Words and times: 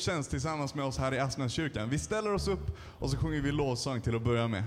gudstjänst 0.00 0.30
tillsammans 0.30 0.74
med 0.74 0.84
oss 0.84 0.98
här 0.98 1.14
i 1.14 1.18
Asmänskyrkan. 1.18 1.90
Vi 1.90 1.98
ställer 1.98 2.34
oss 2.34 2.48
upp 2.48 2.76
och 2.98 3.10
så 3.10 3.16
sjunger 3.16 3.40
vi 3.40 3.52
lovsång 3.52 4.00
till 4.00 4.16
att 4.16 4.22
börja 4.22 4.48
med. 4.48 4.64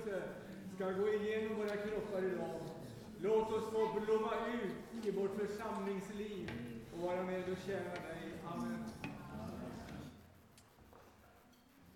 Förkunnelse 0.00 0.22
ska 0.74 0.90
gå 0.90 1.08
igenom 1.08 1.56
våra 1.56 1.76
kroppar 1.76 2.24
idag. 2.24 2.60
Låt 3.22 3.52
oss 3.52 3.70
få 3.72 4.00
blomma 4.00 4.32
ut 4.62 5.06
i 5.06 5.10
vårt 5.10 5.36
församlingsliv 5.36 6.50
och 6.94 7.00
vara 7.00 7.22
med 7.22 7.48
och 7.48 7.58
tjäna 7.66 7.90
dig. 7.90 8.34
Amen. 8.54 8.84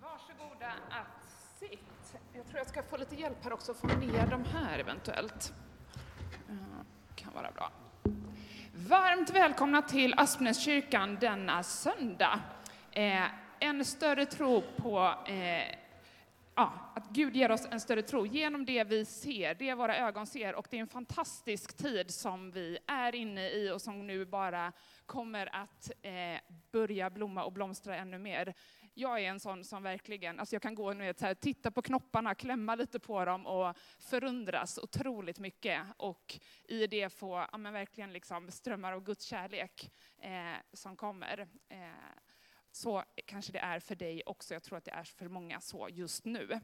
Varsågoda 0.00 0.72
att 0.90 1.24
sitt. 1.58 2.20
Jag 2.32 2.46
tror 2.46 2.58
jag 2.58 2.66
ska 2.66 2.82
få 2.82 2.96
lite 2.96 3.14
hjälp 3.14 3.44
här 3.44 3.52
också, 3.52 3.72
att 3.72 3.78
få 3.78 3.86
ner 3.86 4.26
de 4.26 4.44
här 4.44 4.78
eventuellt. 4.78 5.52
Eh, 6.48 6.54
kan 7.14 7.32
vara 7.34 7.50
bra. 7.52 7.72
Varmt 8.74 9.30
välkomna 9.30 9.82
till 9.82 10.14
Aspnäskyrkan 10.16 11.16
denna 11.20 11.62
söndag. 11.62 12.40
Eh, 12.92 13.24
en 13.58 13.84
större 13.84 14.26
tro 14.26 14.62
på 14.76 15.14
eh, 15.26 15.83
ja, 16.54 16.92
att 16.94 17.08
Gud 17.08 17.36
ger 17.36 17.50
oss 17.50 17.66
en 17.70 17.80
större 17.80 18.02
tro 18.02 18.26
genom 18.26 18.64
det 18.64 18.84
vi 18.84 19.04
ser, 19.04 19.54
det 19.54 19.74
våra 19.74 19.96
ögon 19.96 20.26
ser. 20.26 20.54
Och 20.54 20.66
det 20.70 20.76
är 20.76 20.80
en 20.80 20.86
fantastisk 20.86 21.76
tid 21.76 22.10
som 22.10 22.50
vi 22.50 22.78
är 22.86 23.14
inne 23.14 23.50
i 23.50 23.70
och 23.70 23.82
som 23.82 24.06
nu 24.06 24.24
bara 24.24 24.72
kommer 25.06 25.56
att 25.56 25.90
eh, 26.02 26.40
börja 26.72 27.10
blomma 27.10 27.44
och 27.44 27.52
blomstra 27.52 27.96
ännu 27.96 28.18
mer. 28.18 28.54
Jag 28.96 29.20
är 29.20 29.30
en 29.30 29.40
sån 29.40 29.64
som 29.64 29.82
verkligen, 29.82 30.40
alltså 30.40 30.54
jag 30.54 30.62
kan 30.62 30.74
gå 30.74 30.88
och 30.88 30.94
här, 30.94 31.34
titta 31.34 31.70
på 31.70 31.82
knopparna, 31.82 32.34
klämma 32.34 32.74
lite 32.74 32.98
på 32.98 33.24
dem 33.24 33.46
och 33.46 33.76
förundras 33.98 34.78
otroligt 34.78 35.38
mycket. 35.38 35.82
Och 35.96 36.38
i 36.64 36.86
det 36.86 37.12
få 37.12 37.46
ja, 37.52 37.58
men 37.58 37.72
verkligen 37.72 38.12
liksom 38.12 38.50
strömmar 38.50 38.92
av 38.92 39.04
Guds 39.04 39.24
kärlek 39.24 39.90
eh, 40.18 40.56
som 40.72 40.96
kommer. 40.96 41.48
Eh, 41.68 41.78
så 42.74 43.04
kanske 43.26 43.52
det 43.52 43.58
är 43.58 43.80
för 43.80 43.94
dig 43.94 44.22
också. 44.26 44.54
Jag 44.54 44.62
tror 44.62 44.78
att 44.78 44.84
det 44.84 44.90
är 44.90 45.04
för 45.04 45.28
många 45.28 45.60
så 45.60 45.88
just 45.90 46.24
nu. 46.24 46.60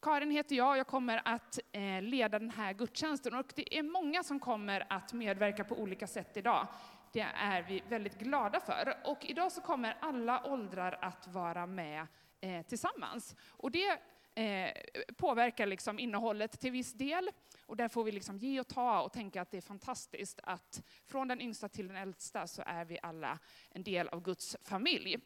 Karin 0.00 0.30
heter 0.30 0.56
jag 0.56 0.70
och 0.70 0.78
jag 0.78 0.86
kommer 0.86 1.22
att 1.24 1.58
eh, 1.72 2.02
leda 2.02 2.38
den 2.38 2.50
här 2.50 2.72
gudstjänsten. 2.72 3.34
Och 3.34 3.52
det 3.56 3.78
är 3.78 3.82
många 3.82 4.22
som 4.22 4.40
kommer 4.40 4.86
att 4.92 5.12
medverka 5.12 5.64
på 5.64 5.78
olika 5.78 6.06
sätt 6.06 6.36
idag. 6.36 6.66
Det 7.12 7.26
är 7.34 7.62
vi 7.62 7.82
väldigt 7.88 8.18
glada 8.18 8.60
för. 8.60 8.96
Och 9.04 9.24
idag 9.24 9.52
så 9.52 9.60
kommer 9.60 9.96
alla 10.00 10.44
åldrar 10.44 10.98
att 11.00 11.26
vara 11.26 11.66
med 11.66 12.06
eh, 12.40 12.62
tillsammans. 12.62 13.36
Och 13.48 13.70
det 13.70 13.98
eh, 14.34 14.70
påverkar 15.16 15.66
liksom 15.66 15.98
innehållet 15.98 16.60
till 16.60 16.72
viss 16.72 16.92
del. 16.92 17.30
Och 17.66 17.76
där 17.76 17.88
får 17.88 18.04
vi 18.04 18.12
liksom 18.12 18.38
ge 18.38 18.60
och 18.60 18.68
ta 18.68 19.00
och 19.00 19.12
tänka 19.12 19.42
att 19.42 19.50
det 19.50 19.56
är 19.56 19.62
fantastiskt 19.62 20.40
att 20.42 20.82
från 21.06 21.28
den 21.28 21.40
yngsta 21.40 21.68
till 21.68 21.88
den 21.88 21.96
äldsta 21.96 22.46
så 22.46 22.62
är 22.66 22.84
vi 22.84 22.98
alla 23.02 23.38
en 23.70 23.82
del 23.82 24.08
av 24.08 24.22
Guds 24.22 24.56
familj. 24.62 25.20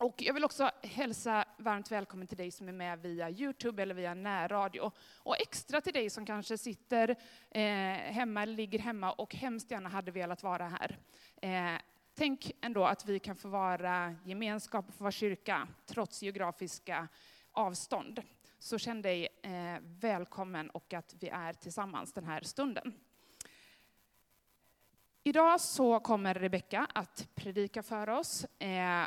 Och 0.00 0.22
jag 0.22 0.34
vill 0.34 0.44
också 0.44 0.70
hälsa 0.82 1.44
varmt 1.56 1.92
välkommen 1.92 2.26
till 2.26 2.36
dig 2.36 2.50
som 2.50 2.68
är 2.68 2.72
med 2.72 3.02
via 3.02 3.30
Youtube 3.30 3.82
eller 3.82 3.94
via 3.94 4.14
närradio. 4.14 4.92
Och 5.16 5.40
extra 5.40 5.80
till 5.80 5.92
dig 5.92 6.10
som 6.10 6.26
kanske 6.26 6.58
sitter 6.58 7.16
eh, 7.50 7.62
hemma 8.12 8.42
eller 8.42 8.54
ligger 8.54 8.78
hemma 8.78 9.12
och 9.12 9.34
hemskt 9.34 9.70
gärna 9.70 9.88
hade 9.88 10.10
velat 10.10 10.42
vara 10.42 10.68
här. 10.68 10.98
Eh, 11.42 11.80
tänk 12.14 12.52
ändå 12.60 12.84
att 12.84 13.06
vi 13.06 13.18
kan 13.18 13.36
få 13.36 13.48
vara 13.48 14.16
gemenskap 14.24 14.88
och 14.88 14.94
få 14.94 15.04
vara 15.04 15.12
kyrka 15.12 15.68
trots 15.86 16.22
geografiska 16.22 17.08
avstånd. 17.52 18.22
Så 18.58 18.78
känn 18.78 19.02
dig 19.02 19.28
eh, 19.42 19.82
välkommen 19.82 20.70
och 20.70 20.94
att 20.94 21.14
vi 21.20 21.28
är 21.28 21.52
tillsammans 21.52 22.12
den 22.12 22.24
här 22.24 22.40
stunden. 22.42 22.94
Idag 25.22 25.60
så 25.60 26.00
kommer 26.00 26.34
Rebecka 26.34 26.86
att 26.94 27.28
predika 27.34 27.82
för 27.82 28.08
oss. 28.08 28.44
Eh, 28.44 29.06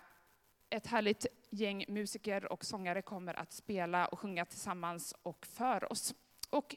ett 0.73 0.87
härligt 0.87 1.25
gäng 1.49 1.85
musiker 1.87 2.51
och 2.51 2.65
sångare 2.65 3.01
kommer 3.01 3.33
att 3.33 3.53
spela 3.53 4.05
och 4.05 4.19
sjunga 4.19 4.45
tillsammans 4.45 5.15
och 5.23 5.45
för 5.45 5.91
oss. 5.91 6.13
Och 6.49 6.75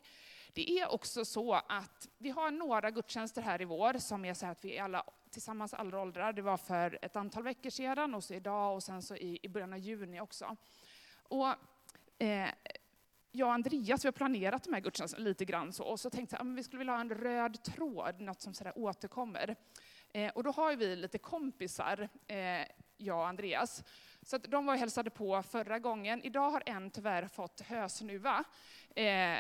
det 0.52 0.70
är 0.70 0.93
också 0.93 1.25
så 1.25 1.54
att 1.54 2.08
vi 2.19 2.31
har 2.31 2.50
några 2.50 2.90
gudstjänster 2.90 3.43
här 3.43 3.62
i 3.62 3.64
vår 3.64 3.98
som 3.98 4.25
är 4.25 4.34
så 4.34 4.46
att 4.46 4.64
vi 4.64 4.76
är 4.76 4.82
alla 4.82 5.04
tillsammans 5.31 5.75
alla 5.75 6.00
åldrar. 6.00 6.32
Det 6.32 6.43
var 6.43 6.56
för 6.56 6.98
ett 7.02 7.16
antal 7.16 7.43
veckor 7.43 7.70
sedan 7.70 8.14
och 8.14 8.25
så 8.25 8.34
idag 8.34 8.75
och 8.75 8.82
sen 8.82 9.02
så 9.02 9.16
i, 9.16 9.38
i 9.43 9.48
början 9.48 9.72
av 9.72 9.78
juni 9.78 10.20
också. 10.20 10.56
Och, 11.22 11.48
eh, 12.19 12.48
jag 13.32 13.46
och 13.48 13.54
Andreas 13.54 14.04
vi 14.04 14.06
har 14.06 14.12
planerat 14.12 14.64
de 14.64 14.72
här 14.72 14.81
gudstjänsterna 14.81 15.25
lite 15.25 15.44
grann 15.44 15.72
så, 15.72 15.84
och 15.84 16.00
så 16.00 16.10
tänkte 16.10 16.37
jag 16.37 16.50
att 16.50 16.58
vi 16.58 16.62
skulle 16.62 16.78
vilja 16.78 16.93
ha 16.93 17.00
en 17.00 17.10
röd 17.10 17.62
tråd, 17.62 18.20
något 18.20 18.40
som 18.40 18.54
sådär 18.54 18.72
återkommer. 18.76 19.56
Eh, 20.12 20.32
och 20.32 20.44
då 20.44 20.50
har 20.50 20.76
vi 20.76 20.96
lite 20.96 21.19
kompisar, 21.19 22.08
eh, 22.26 22.66
jag 22.96 23.19
och 23.19 23.28
Andreas. 23.28 23.84
Så 24.22 24.38
de 24.38 24.66
var 24.66 24.75
och 24.75 24.81
hälsade 24.81 25.10
på 25.10 25.43
förra 25.43 25.78
gången. 25.78 26.22
Idag 26.22 26.50
har 26.50 26.62
en 26.66 26.90
tyvärr 26.90 27.26
fått 27.28 27.60
hösnuva 27.60 28.44
eh, 28.94 29.38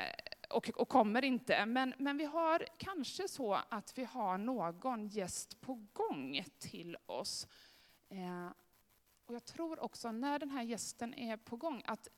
och, 0.50 0.70
och, 0.74 0.88
kommer 0.88 1.24
inte. 1.24 1.66
Men, 1.66 1.94
men 1.98 2.16
vi 2.16 2.24
har 2.24 2.66
kanske 2.76 3.28
så 3.28 3.58
att 3.68 3.98
vi 3.98 4.04
har 4.04 4.38
någon 4.38 5.08
gäst 5.08 5.60
på 5.60 5.86
gång 5.92 6.44
till 6.58 6.96
oss. 7.06 7.46
Eh, 8.08 8.50
och 9.26 9.34
jag 9.34 9.44
tror 9.44 9.80
också 9.80 10.12
när 10.12 10.38
den 10.38 10.50
här 10.50 10.62
gästen 10.62 11.14
är 11.14 11.36
på 11.36 11.56
gång 11.56 11.82
att 11.86 12.08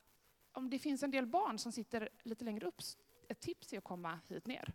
om 0.52 0.70
det 0.70 0.78
finns 0.78 1.02
en 1.02 1.10
del 1.10 1.26
barn 1.26 1.58
som 1.58 1.72
sitter 1.72 2.08
lite 2.22 2.44
längre 2.44 2.66
upp, 2.66 2.82
ett 3.28 3.40
tips 3.40 3.72
är 3.72 3.78
att 3.78 3.84
komma 3.84 4.20
hit 4.28 4.46
ner. 4.46 4.74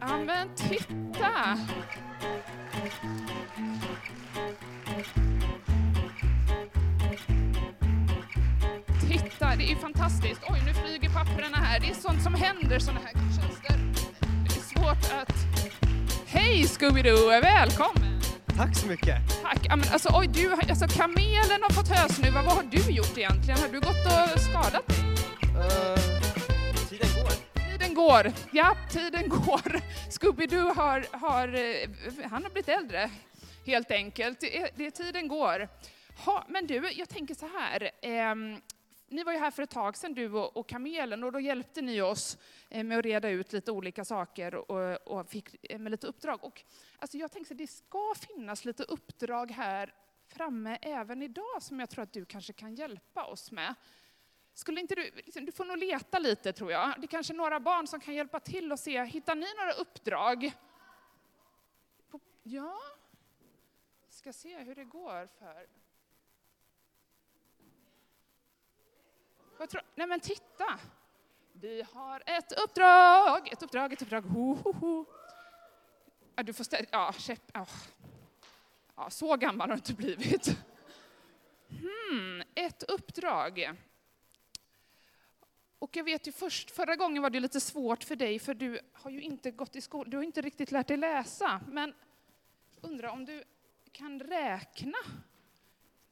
Ja 0.00 0.18
men 0.26 0.48
titta! 0.56 1.58
Titta, 9.00 9.56
det 9.56 9.72
är 9.72 9.76
fantastiskt. 9.76 10.40
Oj, 10.48 10.62
nu 10.66 10.74
flyger 10.74 11.08
papperna 11.08 11.56
här. 11.56 11.80
Det 11.80 11.90
är 11.90 11.94
sånt 11.94 12.22
som 12.22 12.34
händer 12.34 12.78
såna 12.78 13.00
här 13.00 13.12
gudstjänster. 13.12 13.78
Det 14.20 14.56
är 14.56 14.60
svårt 14.60 15.12
att... 15.22 15.34
Hej 16.26 16.62
Scooby-Doo, 16.62 17.40
välkommen! 17.40 18.20
Tack 18.56 18.76
så 18.76 18.86
mycket! 18.86 19.42
Tack. 19.42 19.58
Ja, 19.62 19.76
men 19.76 19.88
alltså, 19.92 20.08
oj, 20.14 20.26
du, 20.26 20.52
alltså, 20.52 20.86
kamelen 20.88 21.62
har 21.62 21.70
fått 21.70 21.88
hösnuva. 21.88 22.42
Vad 22.42 22.54
har 22.54 22.64
du 22.70 22.92
gjort 22.92 23.18
egentligen? 23.18 23.60
Har 23.60 23.68
du 23.68 23.80
gått 23.80 24.06
och 24.06 24.40
skadat 24.40 24.88
dig? 24.88 24.96
Uh, 25.56 25.99
går. 28.00 28.32
Ja, 28.52 28.76
tiden 28.90 29.28
går. 29.28 29.80
Scooby-Doo 30.10 30.74
har, 30.74 31.06
har, 31.12 31.48
eh, 31.48 32.30
han 32.30 32.42
har 32.42 32.50
blivit 32.50 32.68
äldre, 32.68 33.10
helt 33.66 33.90
enkelt. 33.90 34.40
Det, 34.40 34.70
det, 34.76 34.90
tiden 34.90 35.28
går. 35.28 35.68
Ha, 36.24 36.44
men 36.48 36.66
du, 36.66 36.90
jag 36.92 37.08
tänker 37.08 37.34
så 37.34 37.46
här. 37.46 37.90
Eh, 38.02 38.34
ni 39.08 39.24
var 39.24 39.32
ju 39.32 39.38
här 39.38 39.50
för 39.50 39.62
ett 39.62 39.70
tag 39.70 39.96
sedan, 39.96 40.14
du 40.14 40.32
och, 40.32 40.56
och 40.56 40.68
Kamelen, 40.68 41.24
och 41.24 41.32
då 41.32 41.40
hjälpte 41.40 41.82
ni 41.82 42.00
oss 42.00 42.38
eh, 42.68 42.84
med 42.84 42.98
att 42.98 43.04
reda 43.04 43.28
ut 43.28 43.52
lite 43.52 43.72
olika 43.72 44.04
saker 44.04 44.54
och, 44.54 45.18
och 45.18 45.28
fick 45.28 45.72
eh, 45.72 45.78
med 45.78 45.90
lite 45.90 46.06
uppdrag. 46.06 46.44
Och, 46.44 46.62
alltså 46.98 47.18
jag 47.18 47.32
tänker 47.32 47.54
att 47.54 47.58
det 47.58 47.66
ska 47.66 48.14
finnas 48.28 48.64
lite 48.64 48.82
uppdrag 48.82 49.50
här 49.50 49.94
framme 50.26 50.78
även 50.82 51.22
idag 51.22 51.62
som 51.62 51.80
jag 51.80 51.90
tror 51.90 52.02
att 52.02 52.12
du 52.12 52.24
kanske 52.24 52.52
kan 52.52 52.74
hjälpa 52.74 53.24
oss 53.24 53.50
med. 53.50 53.74
Skulle 54.60 54.80
inte 54.80 54.94
du, 54.94 55.10
liksom, 55.14 55.44
du 55.44 55.52
får 55.52 55.64
nog 55.64 55.78
leta 55.78 56.18
lite 56.18 56.52
tror 56.52 56.72
jag. 56.72 56.94
Det 56.98 57.04
är 57.04 57.08
kanske 57.08 57.32
några 57.32 57.60
barn 57.60 57.86
som 57.86 58.00
kan 58.00 58.14
hjälpa 58.14 58.40
till 58.40 58.72
och 58.72 58.78
se, 58.78 59.04
hittar 59.04 59.34
ni 59.34 59.46
några 59.58 59.72
uppdrag? 59.72 60.52
Ja, 62.42 62.80
ska 64.08 64.32
se 64.32 64.58
hur 64.58 64.74
det 64.74 64.84
går 64.84 65.26
för 65.26 65.66
Tror, 69.66 69.82
nej 69.94 70.06
men 70.06 70.20
titta! 70.20 70.78
Vi 71.52 71.86
har 71.92 72.22
ett 72.26 72.52
uppdrag, 72.52 73.48
ett 73.52 73.62
uppdrag, 73.62 73.92
ett 73.92 74.02
uppdrag. 74.02 74.22
Ho, 74.22 74.54
ho, 74.54 74.72
ho. 74.72 75.04
Ja, 76.36 76.42
du 76.42 76.52
får 76.52 76.64
ställa, 76.64 76.86
ja, 76.90 77.12
käpp, 77.12 77.50
ja. 77.52 77.66
ja, 78.96 79.10
så 79.10 79.36
gammal 79.36 79.68
har 79.68 79.76
du 79.76 79.78
inte 79.78 79.94
blivit. 79.94 80.56
Hmm, 81.68 82.42
ett 82.54 82.82
uppdrag. 82.82 83.76
Och 85.80 85.96
jag 85.96 86.04
vet 86.04 86.26
ju 86.26 86.32
först, 86.32 86.70
förra 86.70 86.96
gången 86.96 87.22
var 87.22 87.30
det 87.30 87.40
lite 87.40 87.60
svårt 87.60 88.04
för 88.04 88.16
dig, 88.16 88.38
för 88.38 88.54
du 88.54 88.80
har 88.92 89.10
ju 89.10 89.20
inte 89.20 89.50
gått 89.50 89.76
i 89.76 89.80
skolan, 89.80 90.10
du 90.10 90.16
har 90.16 90.24
inte 90.24 90.40
riktigt 90.40 90.72
lärt 90.72 90.88
dig 90.88 90.96
läsa. 90.96 91.60
Men 91.68 91.94
undrar 92.80 93.08
om 93.08 93.24
du 93.24 93.44
kan 93.92 94.20
räkna? 94.20 94.98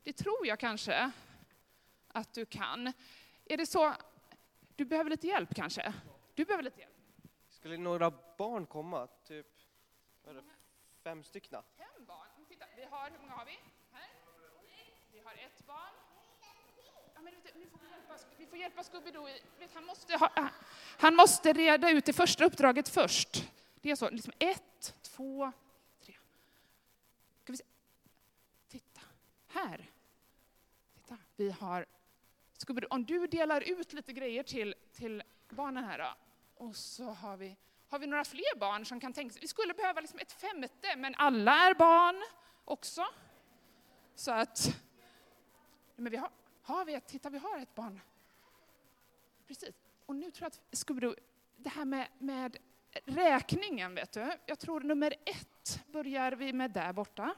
Det 0.02 0.12
tror 0.12 0.46
jag 0.46 0.58
kanske 0.58 1.10
att 2.08 2.32
du 2.32 2.46
kan. 2.46 2.92
Är 3.44 3.56
det 3.56 3.66
så, 3.66 3.94
du 4.76 4.84
behöver 4.84 5.10
lite 5.10 5.26
hjälp 5.26 5.54
kanske? 5.54 5.94
Du 6.34 6.44
behöver 6.44 6.62
lite 6.62 6.80
hjälp. 6.80 6.96
Skulle 7.48 7.76
några 7.76 8.10
barn 8.38 8.66
komma? 8.66 9.06
Typ 9.06 9.46
fem 11.02 11.24
stycken? 11.24 11.62
Fem 11.76 12.04
barn? 12.06 12.26
Titta, 12.48 12.66
vi 12.76 12.84
har, 12.84 13.10
hur 13.10 13.18
många 13.18 13.32
har 13.32 13.44
vi? 13.44 13.58
Här? 13.92 14.08
Vi 15.12 15.20
har 15.20 15.32
ett 15.32 15.66
barn. 15.66 15.94
Ja, 17.14 17.20
men 17.20 17.34
vet 17.34 17.54
du, 17.54 17.60
nu 17.60 17.66
får 17.66 17.78
vi 17.78 17.97
hjälpa, 18.08 18.24
vi 18.36 18.46
får 18.46 18.58
hjälpa 18.58 18.82
Scooby-Doo. 18.82 19.28
Han 19.74 19.84
måste, 19.84 20.16
ha, 20.16 20.50
han 20.98 21.16
måste 21.16 21.52
reda 21.52 21.90
ut 21.90 22.04
det 22.04 22.12
första 22.12 22.44
uppdraget 22.44 22.88
först. 22.88 23.48
Det 23.80 23.90
är 23.90 23.96
så, 23.96 24.10
liksom 24.10 24.32
ett, 24.38 24.94
två, 25.02 25.52
tre. 26.04 26.14
Ska 27.42 27.52
vi 27.52 27.56
se. 27.56 27.64
Titta, 28.68 29.00
här. 29.48 29.90
Titta, 30.94 31.16
vi 31.36 31.50
har 31.50 31.86
Scooby-Doo. 32.58 32.86
Om 32.90 33.04
du 33.04 33.26
delar 33.26 33.60
ut 33.60 33.92
lite 33.92 34.12
grejer 34.12 34.42
till, 34.42 34.74
till 34.92 35.22
barnen 35.48 35.84
här 35.84 35.98
då. 35.98 36.14
Och 36.64 36.76
så 36.76 37.04
har 37.04 37.36
vi, 37.36 37.56
har 37.88 37.98
vi 37.98 38.06
några 38.06 38.24
fler 38.24 38.58
barn 38.58 38.86
som 38.86 39.00
kan 39.00 39.12
tänka 39.12 39.32
sig, 39.32 39.40
vi 39.40 39.48
skulle 39.48 39.74
behöva 39.74 40.00
liksom 40.00 40.18
ett 40.18 40.32
femte, 40.32 40.96
men 40.96 41.14
alla 41.14 41.52
är 41.52 41.74
barn 41.74 42.22
också. 42.64 43.06
Så 44.14 44.32
att, 44.32 44.76
men 45.96 46.10
vi 46.12 46.16
har, 46.16 46.30
har 46.68 46.84
vi 46.84 46.94
ett, 46.94 47.06
titta 47.06 47.30
vi 47.30 47.38
har 47.38 47.58
ett 47.58 47.74
barn. 47.74 48.00
Precis. 49.46 49.74
Och 50.06 50.16
nu 50.16 50.30
tror 50.30 50.44
jag 50.44 50.46
att 50.46 50.60
Scooby-Doo, 50.70 51.16
det 51.56 51.68
här 51.68 51.84
med, 51.84 52.08
med 52.18 52.56
räkningen 53.04 53.94
vet 53.94 54.12
du, 54.12 54.32
jag 54.46 54.58
tror 54.58 54.80
nummer 54.80 55.14
ett 55.24 55.84
börjar 55.86 56.32
vi 56.32 56.52
med 56.52 56.70
där 56.70 56.92
borta. 56.92 57.34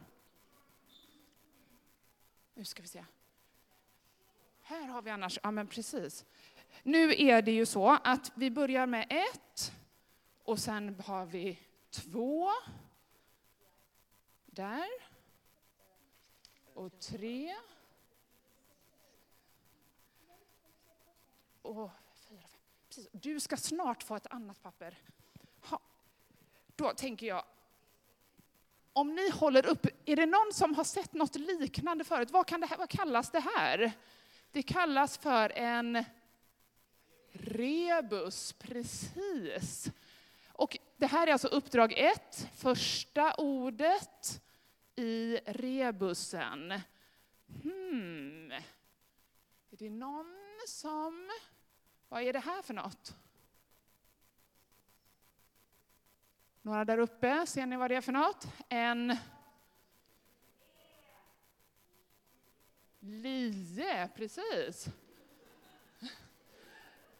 Nu 2.54 2.64
ska 2.64 2.82
vi 2.82 2.88
se. 2.88 3.04
Här 4.62 4.86
har 4.86 5.02
vi 5.02 5.10
annars, 5.10 5.38
ja 5.42 5.50
men 5.50 5.66
precis. 5.66 6.24
Nu 6.82 7.14
är 7.14 7.42
det 7.42 7.52
ju 7.52 7.66
så 7.66 7.98
att 8.04 8.32
vi 8.34 8.50
börjar 8.50 8.86
med 8.86 9.06
ett 9.10 9.72
och 10.44 10.58
sen 10.58 11.00
har 11.06 11.26
vi 11.26 11.58
två. 11.90 12.50
Där. 14.46 14.88
Och 16.74 17.00
tre. 17.00 17.54
Och 21.62 21.90
fyra, 22.28 22.40
fem. 22.40 22.60
Precis. 22.88 23.08
Du 23.12 23.40
ska 23.40 23.56
snart 23.56 24.02
få 24.02 24.16
ett 24.16 24.26
annat 24.30 24.62
papper. 24.62 24.98
Ha. 25.60 25.80
Då 26.76 26.92
tänker 26.94 27.26
jag, 27.26 27.44
om 28.92 29.14
ni 29.14 29.30
håller 29.30 29.66
upp, 29.66 29.86
är 30.04 30.16
det 30.16 30.26
någon 30.26 30.52
som 30.52 30.74
har 30.74 30.84
sett 30.84 31.12
något 31.12 31.36
liknande 31.36 32.04
förut? 32.04 32.30
Vad, 32.30 32.46
kan 32.46 32.60
det 32.60 32.66
här, 32.66 32.76
vad 32.76 32.90
kallas 32.90 33.30
det 33.30 33.40
här? 33.40 33.92
Det 34.52 34.62
kallas 34.62 35.18
för 35.18 35.50
en 35.50 36.04
rebus, 37.32 38.52
precis. 38.52 39.90
Och 40.52 40.78
det 40.96 41.06
här 41.06 41.26
är 41.26 41.32
alltså 41.32 41.48
uppdrag 41.48 41.92
ett, 41.92 42.48
första 42.54 43.34
ordet 43.34 44.42
i 44.96 45.36
rebusen. 45.46 46.80
Hmm. 47.62 48.52
Är 49.70 49.76
det 49.76 49.90
någon 49.90 50.36
som... 50.66 51.30
Vad 52.10 52.22
är 52.22 52.32
det 52.32 52.38
här 52.38 52.62
för 52.62 52.74
något? 52.74 53.14
Några 56.62 56.84
där 56.84 56.98
uppe, 56.98 57.46
ser 57.46 57.66
ni 57.66 57.76
vad 57.76 57.90
det 57.90 57.96
är 57.96 58.00
för 58.00 58.12
något? 58.12 58.46
En 58.68 59.16
lie, 63.00 64.08
precis. 64.16 64.86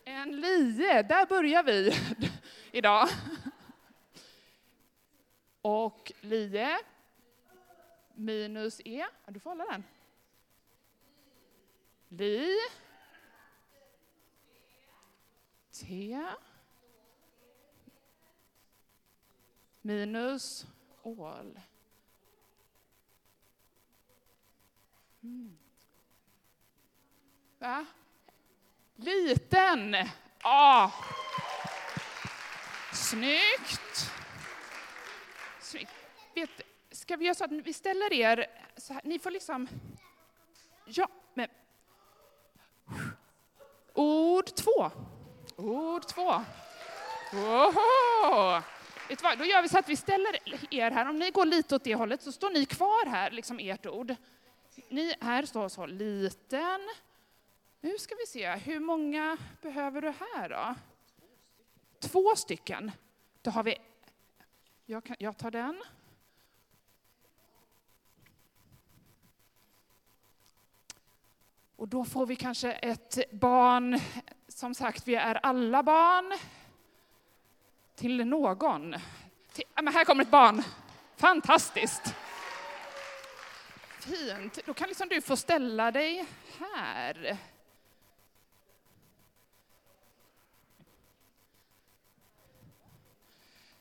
En 0.04 0.40
lie, 0.40 1.02
där 1.02 1.26
börjar 1.26 1.62
vi 1.62 1.94
idag. 2.72 3.08
Och 5.62 6.12
lie 6.20 6.78
minus 8.14 8.80
e, 8.84 9.06
du 9.26 9.40
får 9.40 9.50
hålla 9.50 9.64
den. 9.64 9.84
Li. 12.08 12.56
T. 15.80 16.18
Minus 19.82 20.66
ål. 21.02 21.60
Mm. 25.22 25.58
Va? 27.58 27.86
Liten. 28.96 29.96
Ah. 30.42 30.90
Snyggt. 32.92 34.10
Snyggt. 35.60 35.92
Vet, 36.34 36.50
ska 36.90 37.16
vi 37.16 37.24
göra 37.24 37.34
så 37.34 37.44
att 37.44 37.52
vi 37.52 37.72
ställer 37.72 38.12
er 38.12 38.46
så 38.76 38.92
här, 38.92 39.02
ni 39.04 39.18
får 39.18 39.30
liksom... 39.30 39.68
Ja, 40.84 41.08
men... 41.34 41.48
Ord 43.94 44.46
två. 44.46 44.90
Ord 45.60 46.06
två. 46.06 46.42
Oho. 47.32 48.62
Då 49.38 49.44
gör 49.44 49.62
vi 49.62 49.68
så 49.68 49.78
att 49.78 49.88
vi 49.88 49.96
ställer 49.96 50.38
er 50.74 50.90
här, 50.90 51.08
om 51.08 51.18
ni 51.18 51.30
går 51.30 51.44
lite 51.44 51.74
åt 51.74 51.84
det 51.84 51.94
hållet 51.94 52.22
så 52.22 52.32
står 52.32 52.50
ni 52.50 52.66
kvar 52.66 53.06
här, 53.06 53.30
liksom 53.30 53.58
ert 53.58 53.86
ord. 53.86 54.14
Ni 54.88 55.14
här 55.20 55.46
står 55.46 55.68
så, 55.68 55.86
liten. 55.86 56.80
Nu 57.80 57.98
ska 57.98 58.14
vi 58.14 58.26
se, 58.26 58.50
hur 58.50 58.80
många 58.80 59.36
behöver 59.62 60.00
du 60.00 60.12
här 60.20 60.48
då? 60.48 60.74
Två 62.08 62.36
stycken. 62.36 62.92
Då 63.42 63.50
har 63.50 63.62
vi, 63.62 63.76
jag, 64.86 65.04
kan, 65.04 65.16
jag 65.18 65.36
tar 65.36 65.50
den. 65.50 65.82
Och 71.76 71.88
då 71.88 72.04
får 72.04 72.26
vi 72.26 72.36
kanske 72.36 72.72
ett 72.72 73.30
barn, 73.30 74.00
som 74.60 74.74
sagt, 74.74 75.08
vi 75.08 75.14
är 75.14 75.34
alla 75.34 75.82
barn, 75.82 76.38
till 77.94 78.26
någon. 78.26 78.94
Till, 79.52 79.64
men 79.74 79.88
här 79.88 80.04
kommer 80.04 80.22
ett 80.22 80.30
barn. 80.30 80.62
Fantastiskt! 81.16 82.14
Fint. 84.00 84.58
Då 84.66 84.74
kan 84.74 84.88
liksom 84.88 85.08
du 85.08 85.20
få 85.20 85.36
ställa 85.36 85.90
dig 85.90 86.26
här. 86.58 87.36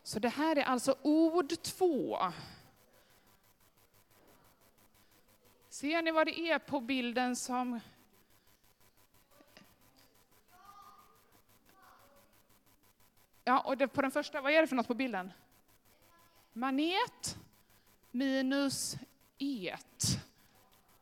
Så 0.03 0.19
det 0.19 0.29
här 0.29 0.55
är 0.55 0.63
alltså 0.63 0.95
ord 1.01 1.61
två. 1.61 2.19
Ser 5.69 6.01
ni 6.01 6.11
vad 6.11 6.27
det 6.27 6.39
är 6.39 6.59
på 6.59 6.79
bilden 6.79 7.35
som... 7.35 7.79
Ja, 13.49 13.59
och 13.59 13.77
det, 13.77 13.87
på 13.87 14.01
den 14.01 14.11
första, 14.11 14.41
vad 14.41 14.51
är 14.51 14.61
det 14.61 14.67
för 14.67 14.75
något 14.75 14.87
på 14.87 14.93
bilden? 14.93 15.31
Manet 16.53 17.37
minus 18.11 18.95
et. 19.37 20.05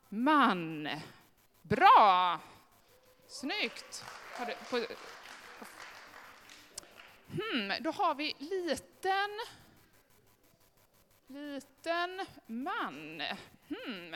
Man. 0.10 0.90
Bra! 1.62 2.40
Snyggt! 3.28 4.04
Har 4.38 4.46
du, 4.46 4.54
på, 4.70 4.78
hmm, 7.32 7.84
då 7.84 7.92
har 7.92 8.16
vi 8.16 8.34
liten, 8.40 9.30
liten 11.28 12.26
man. 12.46 13.22
Hmm. 13.68 14.16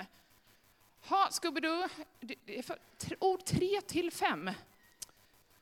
Ha, 1.07 1.27
Scooby-Doo, 1.31 1.89
det 2.19 2.59
är 2.59 2.63
för, 2.63 2.77
ord 3.19 3.45
tre 3.45 3.81
till 3.81 4.11
fem. 4.11 4.51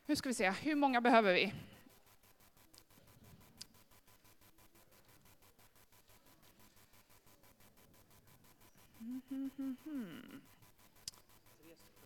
Nu 0.05 0.15
ska 0.15 0.29
vi 0.29 0.35
se, 0.35 0.49
hur 0.49 0.75
många 0.75 1.01
behöver 1.01 1.33
vi? 1.33 1.53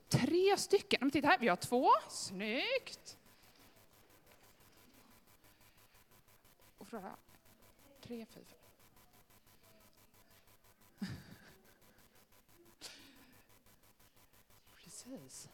Tre 0.10 0.58
stycken. 0.58 0.98
Men 1.02 1.12
titta 1.12 1.28
här, 1.28 1.38
vi 1.38 1.48
har 1.48 1.56
två. 1.56 1.90
Snyggt. 2.10 3.18
Och 6.78 6.88
fråga. 6.88 7.16
Tre, 8.02 8.26
fyra. 8.26 8.46
Precis. 14.84 15.50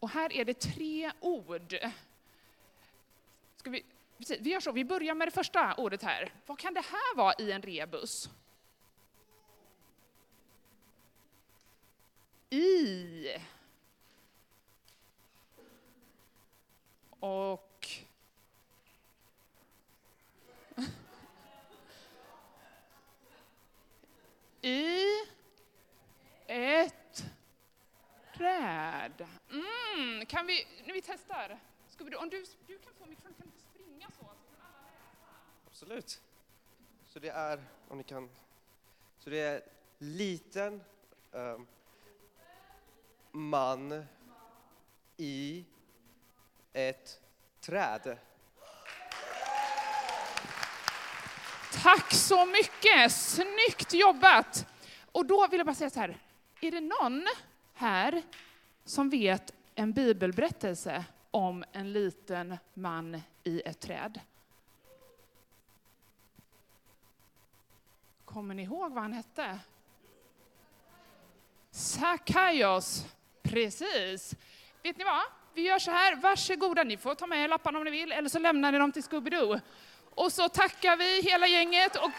Och 0.00 0.10
här 0.10 0.32
är 0.32 0.44
det 0.44 0.60
tre 0.60 1.12
ord. 1.20 1.74
Ska 3.56 3.70
vi, 3.70 3.84
precis, 4.18 4.40
vi 4.40 4.50
gör 4.50 4.60
så, 4.60 4.72
vi 4.72 4.84
börjar 4.84 5.14
med 5.14 5.28
det 5.28 5.32
första 5.32 5.74
ordet 5.74 6.02
här. 6.02 6.32
Vad 6.46 6.58
kan 6.58 6.74
det 6.74 6.80
här 6.80 7.16
vara 7.16 7.34
i 7.38 7.52
en 7.52 7.62
rebus? 7.62 8.30
I. 12.50 13.36
Och... 17.20 17.88
I 24.62 25.04
ett 26.46 27.24
träd. 28.34 29.26
Mm, 29.50 30.26
kan 30.26 30.46
testar. 31.02 31.58
Ska 31.88 32.04
vi, 32.04 32.16
om 32.16 32.30
du, 32.30 32.44
du 32.66 32.78
kan 32.78 32.94
få 32.94 33.06
mikrofonen, 33.06 33.34
kan 33.38 33.50
du 33.54 33.58
springa 33.58 34.10
så? 34.10 34.24
så 34.24 34.24
kan 34.24 34.66
alla 34.66 34.80
läsa? 34.86 35.26
Absolut. 35.66 36.20
Så 37.06 37.18
det 37.18 37.28
är, 37.28 37.64
om 37.88 37.98
ni 37.98 38.04
kan, 38.04 38.30
så 39.18 39.30
det 39.30 39.38
är 39.40 39.62
liten 39.98 40.84
um, 41.32 41.66
man 43.32 44.04
i 45.16 45.64
ett 46.72 47.20
träd. 47.60 48.18
Tack 51.72 52.12
så 52.12 52.46
mycket! 52.46 53.12
Snyggt 53.12 53.92
jobbat! 53.92 54.66
Och 55.12 55.26
då 55.26 55.46
vill 55.46 55.58
jag 55.58 55.66
bara 55.66 55.74
säga 55.74 55.90
så 55.90 56.00
här, 56.00 56.18
är 56.60 56.70
det 56.70 56.80
någon 56.80 57.26
här 57.74 58.22
som 58.84 59.10
vet 59.10 59.54
en 59.74 59.92
bibelberättelse 59.92 61.04
om 61.30 61.64
en 61.72 61.92
liten 61.92 62.56
man 62.74 63.22
i 63.44 63.62
ett 63.64 63.80
träd? 63.80 64.20
Kommer 68.24 68.54
ni 68.54 68.62
ihåg 68.62 68.92
vad 68.92 69.02
han 69.02 69.12
hette? 69.12 69.58
Sakaios. 71.70 73.06
Precis. 73.42 74.34
Vet 74.82 74.96
ni 74.96 75.04
vad? 75.04 75.22
Vi 75.54 75.62
gör 75.62 75.78
så 75.78 75.90
här, 75.90 76.16
varsågoda, 76.16 76.84
ni 76.84 76.96
får 76.96 77.14
ta 77.14 77.26
med 77.26 77.44
er 77.44 77.48
lapparna 77.48 77.78
om 77.78 77.84
ni 77.84 77.90
vill, 77.90 78.12
eller 78.12 78.28
så 78.28 78.38
lämnar 78.38 78.72
ni 78.72 78.78
dem 78.78 78.92
till 78.92 79.02
Scooby-Doo. 79.02 79.60
Och 80.14 80.32
så 80.32 80.48
tackar 80.48 80.96
vi 80.96 81.22
hela 81.22 81.46
gänget 81.46 81.96
och 81.96 82.10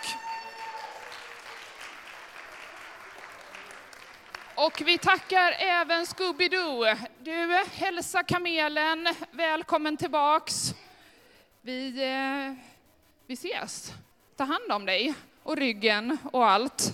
Och 4.56 4.82
vi 4.86 4.98
tackar 4.98 5.56
även 5.60 6.06
Scooby-Doo. 6.06 6.98
Du, 7.20 7.64
hälsa 7.74 8.24
kamelen, 8.24 9.08
välkommen 9.32 9.98
tillbaks. 9.98 10.74
Vi, 11.62 11.88
eh, 11.88 12.66
vi 13.28 13.34
ses. 13.34 13.94
Ta 14.36 14.44
hand 14.44 14.72
om 14.72 14.86
dig 14.86 15.14
och 15.44 15.58
ryggen 15.58 16.18
och 16.32 16.50
allt. 16.50 16.94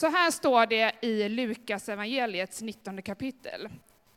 Så 0.00 0.06
här 0.10 0.30
står 0.30 0.66
det 0.66 0.92
i 1.00 1.28
Lukas 1.28 1.88
evangeliets 1.88 2.62
19 2.62 3.02
kapitel. 3.02 3.68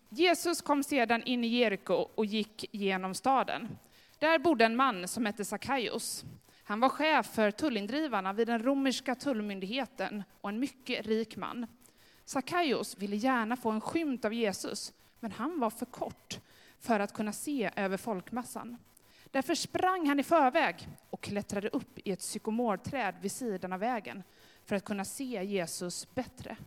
Jesus 0.09 0.61
kom 0.61 0.83
sedan 0.83 1.23
in 1.23 1.43
i 1.43 1.47
Jeriko 1.47 1.93
och 1.93 2.25
gick 2.25 2.65
genom 2.71 3.13
staden. 3.13 3.77
Där 4.19 4.39
bodde 4.39 4.65
en 4.65 4.75
man 4.75 5.07
som 5.07 5.25
hette 5.25 5.45
Sackaios. 5.45 6.25
Han 6.63 6.79
var 6.79 6.89
chef 6.89 7.25
för 7.25 7.51
tullindrivarna 7.51 8.33
vid 8.33 8.47
den 8.47 8.63
romerska 8.63 9.15
tullmyndigheten 9.15 10.23
och 10.41 10.49
en 10.49 10.59
mycket 10.59 11.05
rik 11.05 11.35
man. 11.35 11.67
Sackaios 12.25 12.97
ville 12.97 13.15
gärna 13.15 13.55
få 13.55 13.71
en 13.71 13.81
skymt 13.81 14.25
av 14.25 14.33
Jesus, 14.33 14.93
men 15.19 15.31
han 15.31 15.59
var 15.59 15.69
för 15.69 15.85
kort 15.85 16.39
för 16.79 16.99
att 16.99 17.13
kunna 17.13 17.33
se 17.33 17.71
över 17.75 17.97
folkmassan. 17.97 18.77
Därför 19.31 19.55
sprang 19.55 20.07
han 20.07 20.19
i 20.19 20.23
förväg 20.23 20.87
och 21.09 21.21
klättrade 21.21 21.69
upp 21.69 21.99
i 22.03 22.11
ett 22.11 22.21
sykomorträd 22.21 23.15
vid 23.21 23.31
sidan 23.31 23.73
av 23.73 23.79
vägen 23.79 24.23
för 24.65 24.75
att 24.75 24.85
kunna 24.85 25.05
se 25.05 25.43
Jesus 25.43 26.13
bättre. 26.13 26.57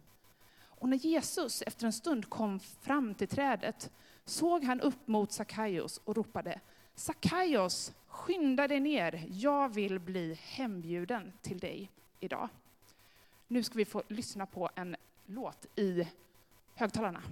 Och 0.59 0.89
när 0.89 0.97
Jesus 0.97 1.63
efter 1.63 1.87
en 1.87 1.93
stund 1.93 2.31
kom 2.31 2.61
fram 2.61 3.15
till 3.15 3.29
trädet 3.29 3.91
såg 4.25 4.65
han 4.65 4.81
upp 4.81 5.09
mot 5.09 5.33
Sackaios 5.33 6.01
och 6.05 6.17
ropade 6.17 6.61
Sackaios, 6.95 7.93
skynda 8.07 8.69
dig 8.69 8.81
ner, 8.81 9.25
jag 9.31 9.75
vill 9.75 9.99
bli 9.99 10.39
hembjuden 10.43 11.33
till 11.43 11.59
dig 11.59 11.91
idag. 12.21 12.49
Nu 13.49 13.63
ska 13.63 13.79
vi 13.79 13.85
få 13.85 14.03
lyssna 14.09 14.47
på 14.47 14.71
en 14.75 14.97
låt 15.27 15.67
i 15.77 16.09
högtalarna. 16.75 17.23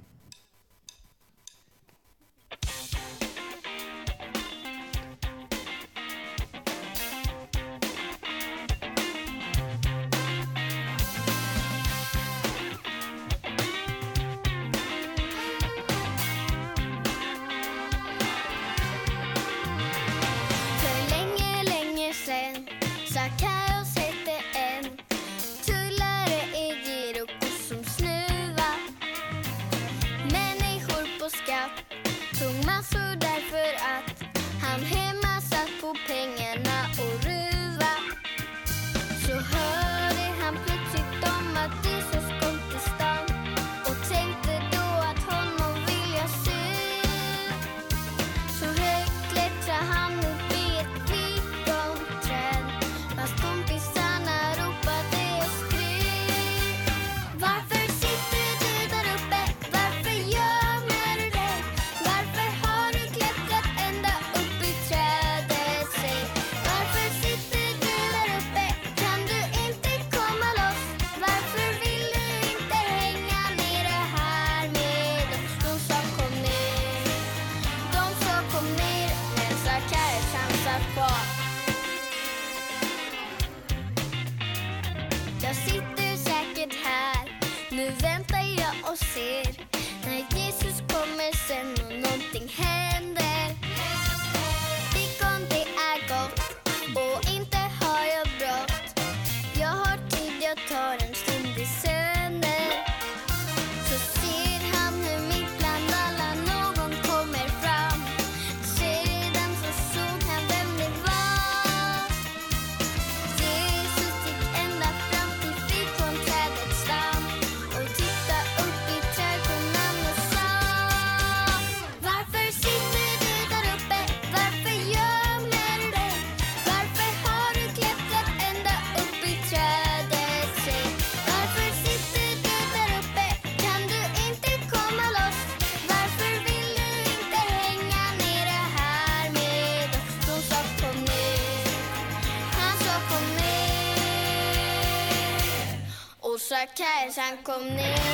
Och 146.65 146.71
Sackaios 146.71 147.17
han 147.17 147.37
kom 147.43 147.77
ner 147.77 148.14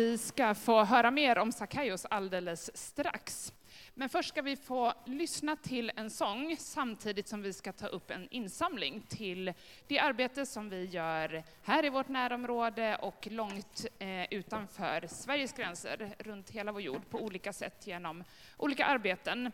Vi 0.00 0.18
ska 0.18 0.54
få 0.54 0.84
höra 0.84 1.10
mer 1.10 1.38
om 1.38 1.52
Sackaios 1.52 2.06
alldeles 2.10 2.76
strax. 2.76 3.52
Men 3.94 4.08
först 4.08 4.28
ska 4.28 4.42
vi 4.42 4.56
få 4.56 4.92
lyssna 5.06 5.56
till 5.56 5.92
en 5.96 6.10
sång 6.10 6.56
samtidigt 6.58 7.28
som 7.28 7.42
vi 7.42 7.52
ska 7.52 7.72
ta 7.72 7.86
upp 7.86 8.10
en 8.10 8.28
insamling 8.30 9.02
till 9.08 9.52
det 9.86 9.98
arbete 9.98 10.46
som 10.46 10.68
vi 10.68 10.84
gör 10.84 11.42
här 11.62 11.84
i 11.84 11.88
vårt 11.88 12.08
närområde 12.08 12.96
och 12.96 13.28
långt 13.30 13.86
eh, 13.98 14.24
utanför 14.30 15.06
Sveriges 15.06 15.52
gränser, 15.52 16.14
runt 16.18 16.50
hela 16.50 16.72
vår 16.72 16.82
jord, 16.82 17.10
på 17.10 17.18
olika 17.18 17.52
sätt 17.52 17.86
genom 17.86 18.24
olika 18.56 18.86
arbeten. 18.86 19.46
Eh, 19.46 19.52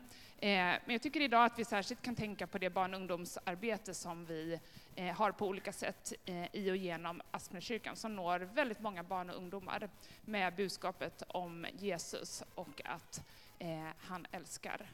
men 0.49 0.81
jag 0.87 1.03
tycker 1.03 1.21
idag 1.21 1.45
att 1.45 1.59
vi 1.59 1.65
särskilt 1.65 2.03
kan 2.03 2.15
tänka 2.15 2.47
på 2.47 2.59
det 2.59 2.71
barn 2.71 2.95
och 2.95 3.01
ungdomsarbete 3.01 3.95
som 3.95 4.27
vi 4.27 4.61
Eh, 4.99 5.15
har 5.15 5.33
på 5.33 5.47
olika 5.47 5.73
sätt 5.73 6.13
eh, 6.25 6.47
i 6.53 6.71
och 6.71 6.77
genom 6.77 7.23
Aspnäskyrkan 7.31 7.97
som 7.97 8.17
når 8.17 8.39
väldigt 8.39 8.81
många 8.81 9.03
barn 9.03 9.31
och 9.31 9.37
ungdomar 9.37 9.91
med 10.25 10.55
budskapet 10.55 11.23
om 11.29 11.67
Jesus 11.79 12.43
och 12.55 12.81
att 12.85 13.25
eh, 13.59 13.89
han 13.99 14.27
älskar 14.33 14.91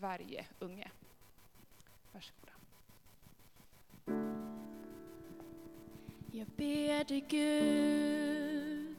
varje 0.00 0.46
unge. 0.58 0.90
Varsågoda. 2.12 2.52
Jag 6.32 6.46
ber 6.46 7.04
dig 7.04 7.24
Gud 7.28 8.96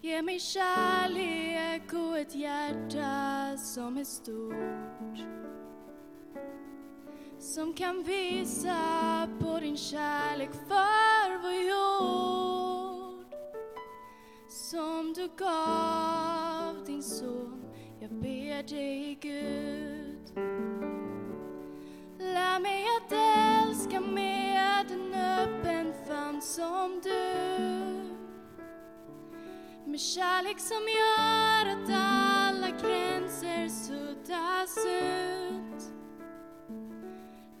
Ge 0.00 0.22
mig 0.22 0.40
kärlek 0.40 1.92
och 1.92 2.18
ett 2.18 2.34
hjärta 2.34 3.56
som 3.58 3.96
är 3.96 4.04
stort 4.04 5.26
som 7.42 7.72
kan 7.74 8.02
visa 8.02 9.28
på 9.40 9.60
din 9.60 9.76
kärlek 9.76 10.50
för 10.52 11.42
vår 11.42 11.52
jord. 11.52 13.34
Som 14.48 15.12
du 15.12 15.28
gav 15.38 16.84
din 16.86 17.02
son 17.02 17.64
Jag 18.00 18.10
ber 18.10 18.62
dig 18.62 19.18
Gud. 19.20 20.32
Lär 22.18 22.60
mig 22.60 22.84
att 22.96 23.12
älska 23.12 24.00
med 24.00 24.90
en 24.90 25.14
öppen 25.14 25.94
famn 26.08 26.42
som 26.42 27.00
du. 27.02 27.52
Med 29.90 30.00
kärlek 30.00 30.60
som 30.60 30.82
gör 30.88 31.72
att 31.72 31.90
alla 31.90 32.68
gränser 32.70 33.68
suddas 33.68 34.76
ut. 34.86 36.01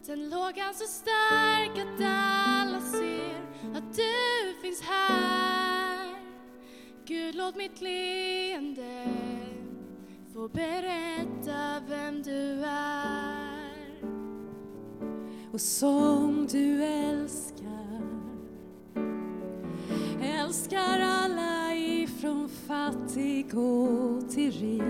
Den 0.06 0.30
lågan 0.30 0.54
så 0.54 0.68
alltså 0.68 0.84
stark 0.84 1.78
att 1.78 2.04
alla 2.04 2.80
ser 2.80 3.42
att 3.74 3.96
du 3.96 4.60
finns 4.62 4.80
här. 4.82 6.16
Gud, 7.04 7.34
låt 7.34 7.56
mitt 7.56 7.80
leende 7.80 9.08
få 10.34 10.48
berätta 10.48 11.82
vem 11.88 12.22
du 12.22 12.64
är. 12.64 14.02
Och 15.52 15.60
som 15.60 16.46
du 16.46 16.84
älskar 16.84 18.02
älskar 20.22 21.00
alla 21.00 21.74
ifrån 21.74 22.48
fattig 22.48 23.58
och 23.58 24.30
till 24.30 24.52
rik. 24.52 24.82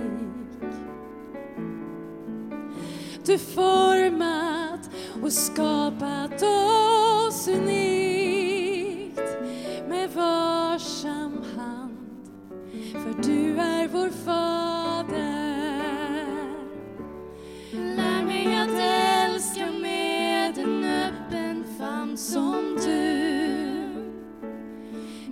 Du 3.24 3.38
format 3.38 4.90
och 5.22 5.32
skapat 5.32 6.42
oss 6.42 7.48
unikt. 7.48 9.20
Med 9.88 10.10
varsam 10.10 11.44
hand 11.56 12.28
för 12.92 13.22
du 13.22 13.56
är 13.56 13.88
vår 13.88 14.10
fader. 14.10 15.12
Lär 17.72 18.24
mig 18.24 18.56
att 18.60 18.80
älska 19.30 19.66
med 19.82 20.58
en 20.58 20.84
öppen 20.84 21.64
famn 21.78 22.16
som 22.16 22.78
du. 22.84 23.22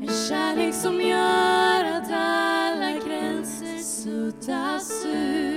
En 0.00 0.08
kärlek 0.28 0.74
som 0.74 1.00
gör 1.00 1.84
att 1.84 2.10
alla 2.12 2.92
gränser 3.06 3.78
suddas 3.78 5.06
ut 5.06 5.49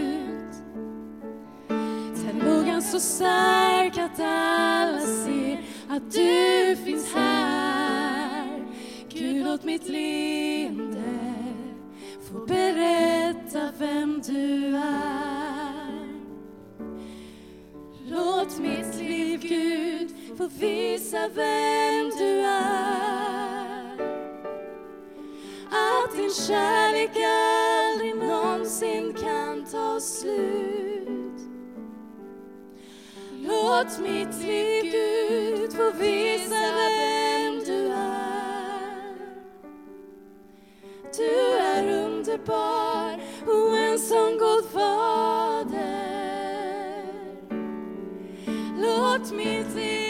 så 2.84 3.00
stark 3.00 3.98
att 3.98 4.19
alla 4.19 5.00
ser 5.00 5.62
att 5.89 6.12
du 6.12 6.76
finns 6.86 7.13
här. 7.13 8.63
Gud, 9.10 9.46
låt 9.46 9.63
mitt 9.63 9.89
leende 9.89 11.04
få 12.30 12.46
berätta 12.46 13.69
vem 13.80 14.22
du 14.22 14.76
är. 14.76 15.63
Låt 18.06 18.60
mitt 18.60 18.96
liv, 18.96 19.39
Gud, 19.41 20.38
få 20.38 20.48
visa 20.60 21.30
vem 21.36 22.10
du 22.17 22.39
är. 22.39 23.13
Att 25.69 26.15
din 26.15 26.32
kärlek 26.48 27.17
aldrig 27.17 28.15
någonsin 28.15 29.13
kan 29.13 29.65
ta 29.72 30.00
slut. 30.00 30.83
Låt 33.63 33.99
mitt 33.99 34.41
liv, 34.41 34.91
Gud, 34.91 35.73
få 35.73 35.91
visa 35.91 36.56
vem 36.76 37.60
du 37.65 37.88
är. 37.88 39.15
Du 41.17 41.58
är 41.58 42.04
underbar 42.06 43.19
och 43.47 43.78
en 43.78 43.99
sån 43.99 44.38
god 44.38 44.65
fader. 44.71 45.63
Låt 48.78 49.32
mitt 49.32 49.76
liv, 49.76 50.02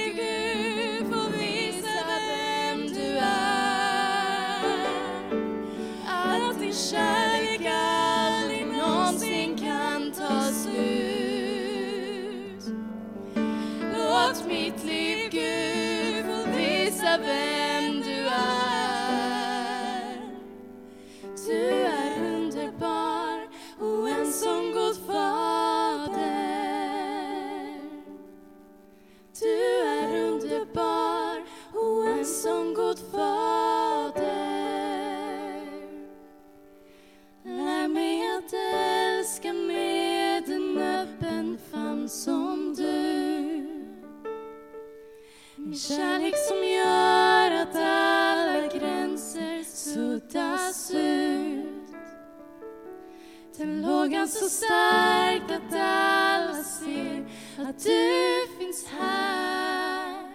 Den 54.10 54.28
så 54.28 54.50
starkt 54.50 55.52
att 55.52 55.74
alla 55.74 56.64
ser 56.64 57.26
att 57.58 57.84
du 57.84 58.48
finns 58.60 58.86
här. 58.88 60.32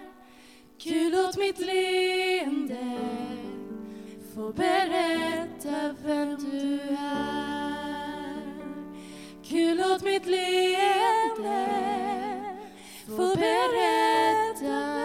Gud, 0.83 1.11
låt 1.11 1.37
mitt 1.37 1.59
leende 1.59 2.97
få 4.35 4.53
berätta 4.53 5.95
vem 6.05 6.35
du 6.35 6.79
är. 6.97 8.39
Gud, 9.49 9.77
låt 9.77 10.03
mitt 10.03 10.25
leende 10.25 11.65
få 13.07 13.35
berätta 13.35 14.98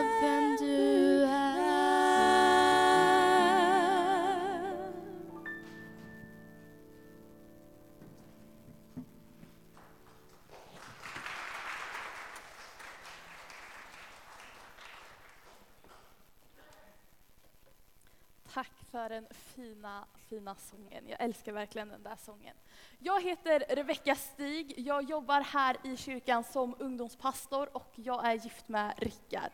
för 18.95 19.09
den 19.09 19.27
fina, 19.31 20.05
fina 20.31 20.55
sången. 20.55 21.05
Jag 21.09 21.21
älskar 21.21 21.53
verkligen 21.53 21.89
den 21.89 22.03
där 22.03 22.17
sången. 22.25 22.57
Jag 22.99 23.23
heter 23.23 23.65
Rebecka 23.69 24.15
Stig. 24.15 24.75
Jag 24.77 25.11
jobbar 25.11 25.41
här 25.41 25.77
i 25.85 25.97
kyrkan 25.97 26.45
som 26.45 26.77
ungdomspastor 26.79 27.69
och 27.73 27.93
jag 27.95 28.27
är 28.27 28.35
gift 28.35 28.69
med 28.69 28.95
Rickard. 28.97 29.53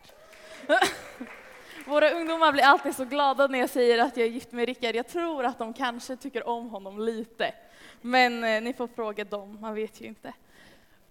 Våra 1.87 2.11
ungdomar 2.11 2.51
blir 2.51 2.63
alltid 2.63 2.95
så 2.95 3.05
glada 3.05 3.47
när 3.47 3.59
jag 3.59 3.69
säger 3.69 4.03
att 4.03 4.17
jag 4.17 4.27
är 4.27 4.31
gift 4.31 4.51
med 4.51 4.65
Rickard. 4.65 4.95
Jag 4.95 5.07
tror 5.07 5.45
att 5.45 5.57
de 5.57 5.73
kanske 5.73 6.15
tycker 6.15 6.47
om 6.47 6.69
honom 6.69 6.99
lite. 6.99 7.53
Men 8.01 8.43
eh, 8.43 8.61
ni 8.61 8.73
får 8.73 8.87
fråga 8.87 9.23
dem, 9.23 9.57
man 9.61 9.75
vet 9.75 10.01
ju 10.01 10.05
inte. 10.05 10.33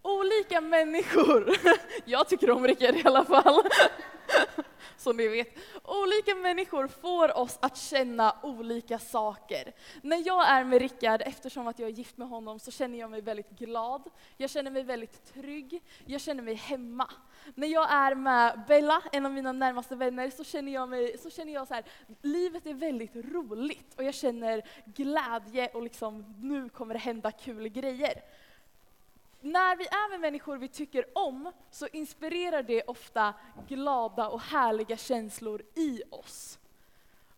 Olika 0.03 0.61
människor. 0.61 1.57
Jag 2.05 2.29
tycker 2.29 2.51
om 2.51 2.66
Rickard 2.66 2.95
i 2.95 3.03
alla 3.05 3.25
fall. 3.25 3.62
Som 5.05 5.17
ni 5.17 5.29
vet. 5.29 5.59
Olika 5.85 6.35
människor 6.35 6.89
får 6.89 7.37
oss 7.37 7.59
att 7.63 7.77
känna 7.77 8.37
olika 8.43 8.99
saker. 8.99 9.73
När 10.03 10.27
jag 10.27 10.49
är 10.49 10.65
med 10.65 10.81
Rickard, 10.81 11.23
eftersom 11.27 11.67
att 11.69 11.79
jag 11.79 11.89
är 11.89 11.93
gift 11.93 12.17
med 12.17 12.29
honom, 12.29 12.59
så 12.59 12.71
känner 12.71 12.99
jag 12.99 13.11
mig 13.11 13.21
väldigt 13.21 13.51
glad. 13.51 14.03
Jag 14.37 14.51
känner 14.51 14.71
mig 14.71 14.83
väldigt 14.83 15.35
trygg. 15.35 15.83
Jag 16.07 16.21
känner 16.21 16.43
mig 16.43 16.55
hemma. 16.55 17.11
När 17.55 17.69
jag 17.69 17.93
är 17.93 18.15
med 18.15 18.61
Bella, 18.69 19.03
en 19.13 19.27
av 19.27 19.33
mina 19.33 19.53
närmaste 19.53 19.97
vänner, 19.97 20.31
så 20.31 20.45
känner 20.45 20.73
jag 20.73 20.89
mig, 20.89 21.19
så 21.19 21.31
känner 21.31 21.53
jag 21.53 21.69
så 21.69 21.75
här, 21.75 21.85
livet 22.23 22.67
är 22.67 22.75
väldigt 22.75 23.17
roligt 23.17 23.95
och 23.97 24.05
jag 24.05 24.15
känner 24.15 24.63
glädje 24.85 25.69
och 25.69 25.83
liksom, 25.83 26.35
nu 26.41 26.69
kommer 26.69 26.95
det 26.95 27.01
hända 27.01 27.33
kul 27.33 27.69
grejer 27.69 28.23
när 29.40 29.76
vi 29.76 29.85
är 29.85 30.11
med 30.11 30.20
människor 30.20 30.57
vi 30.57 30.68
tycker 30.68 31.05
om 31.14 31.53
så 31.70 31.87
inspirerar 31.87 32.62
det 32.62 32.83
ofta 32.83 33.35
glada 33.68 34.29
och 34.29 34.40
härliga 34.40 34.96
känslor 34.96 35.62
i 35.74 36.03
oss. 36.11 36.59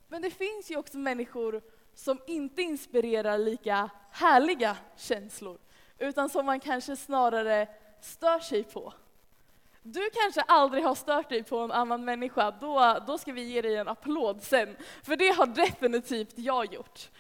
Men 0.09 0.23
det 0.23 0.31
finns 0.31 0.71
ju 0.71 0.77
också 0.77 0.99
människor 0.99 1.63
som 1.95 2.19
inte 2.27 2.63
inspirerar 2.63 3.39
lika 3.39 3.91
härliga 4.11 4.77
känslor, 4.97 5.59
utan 5.99 6.29
som 6.29 6.47
man 6.47 6.61
kanske 6.61 6.97
snarare 6.97 7.69
stör 8.01 8.39
sig 8.39 8.65
på. 8.65 8.93
Du 9.83 10.11
kanske 10.11 10.41
aldrig 10.41 10.85
har 10.85 10.95
stört 10.95 11.29
dig 11.29 11.43
på 11.43 11.59
en 11.59 11.73
annan 11.73 12.05
människa, 12.05 12.51
då, 12.51 12.99
då 13.07 13.19
ska 13.19 13.33
vi 13.33 13.43
ge 13.43 13.63
dig 13.63 13.77
en 13.77 13.89
applåd 13.89 14.43
sen, 14.43 14.77
för 15.03 15.17
det 15.17 15.29
har 15.29 15.47
definitivt 15.47 16.33
jag 16.39 16.75
gjort. 16.75 17.11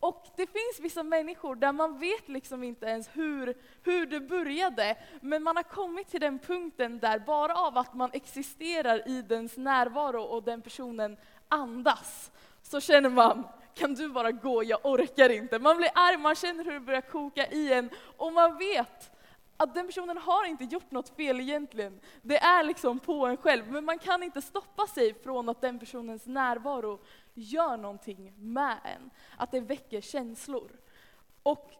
Och 0.00 0.26
det 0.36 0.46
finns 0.46 0.80
vissa 0.80 1.02
människor 1.02 1.54
där 1.54 1.72
man 1.72 1.98
vet 1.98 2.28
liksom 2.28 2.62
inte 2.62 2.86
ens 2.86 3.08
hur, 3.12 3.54
hur 3.82 4.06
det 4.06 4.20
började, 4.20 4.96
men 5.20 5.42
man 5.42 5.56
har 5.56 5.62
kommit 5.62 6.10
till 6.10 6.20
den 6.20 6.38
punkten 6.38 6.98
där 6.98 7.18
bara 7.18 7.54
av 7.54 7.78
att 7.78 7.94
man 7.94 8.10
existerar 8.12 9.08
i 9.08 9.22
dens 9.22 9.56
närvaro 9.56 10.22
och 10.22 10.42
den 10.42 10.62
personen 10.62 11.16
andas, 11.48 12.30
så 12.62 12.80
känner 12.80 13.10
man, 13.10 13.46
kan 13.74 13.94
du 13.94 14.08
bara 14.08 14.32
gå, 14.32 14.64
jag 14.64 14.80
orkar 14.82 15.28
inte. 15.28 15.58
Man 15.58 15.76
blir 15.76 15.90
arg, 15.94 16.16
man 16.16 16.34
känner 16.34 16.64
hur 16.64 16.72
det 16.72 16.80
börjar 16.80 17.00
koka 17.00 17.46
i 17.46 17.72
en, 17.72 17.90
och 18.16 18.32
man 18.32 18.58
vet 18.58 19.10
att 19.56 19.74
den 19.74 19.86
personen 19.86 20.18
har 20.18 20.46
inte 20.46 20.64
gjort 20.64 20.90
något 20.90 21.16
fel 21.16 21.40
egentligen. 21.40 22.00
Det 22.22 22.38
är 22.38 22.62
liksom 22.62 22.98
på 22.98 23.26
en 23.26 23.36
själv, 23.36 23.72
men 23.72 23.84
man 23.84 23.98
kan 23.98 24.22
inte 24.22 24.42
stoppa 24.42 24.86
sig 24.86 25.14
från 25.14 25.48
att 25.48 25.60
den 25.60 25.78
personens 25.78 26.26
närvaro 26.26 26.98
gör 27.34 27.76
någonting 27.76 28.32
med 28.36 28.78
en. 28.84 29.10
Att 29.36 29.50
det 29.50 29.60
väcker 29.60 30.00
känslor. 30.00 30.70
Och 31.42 31.70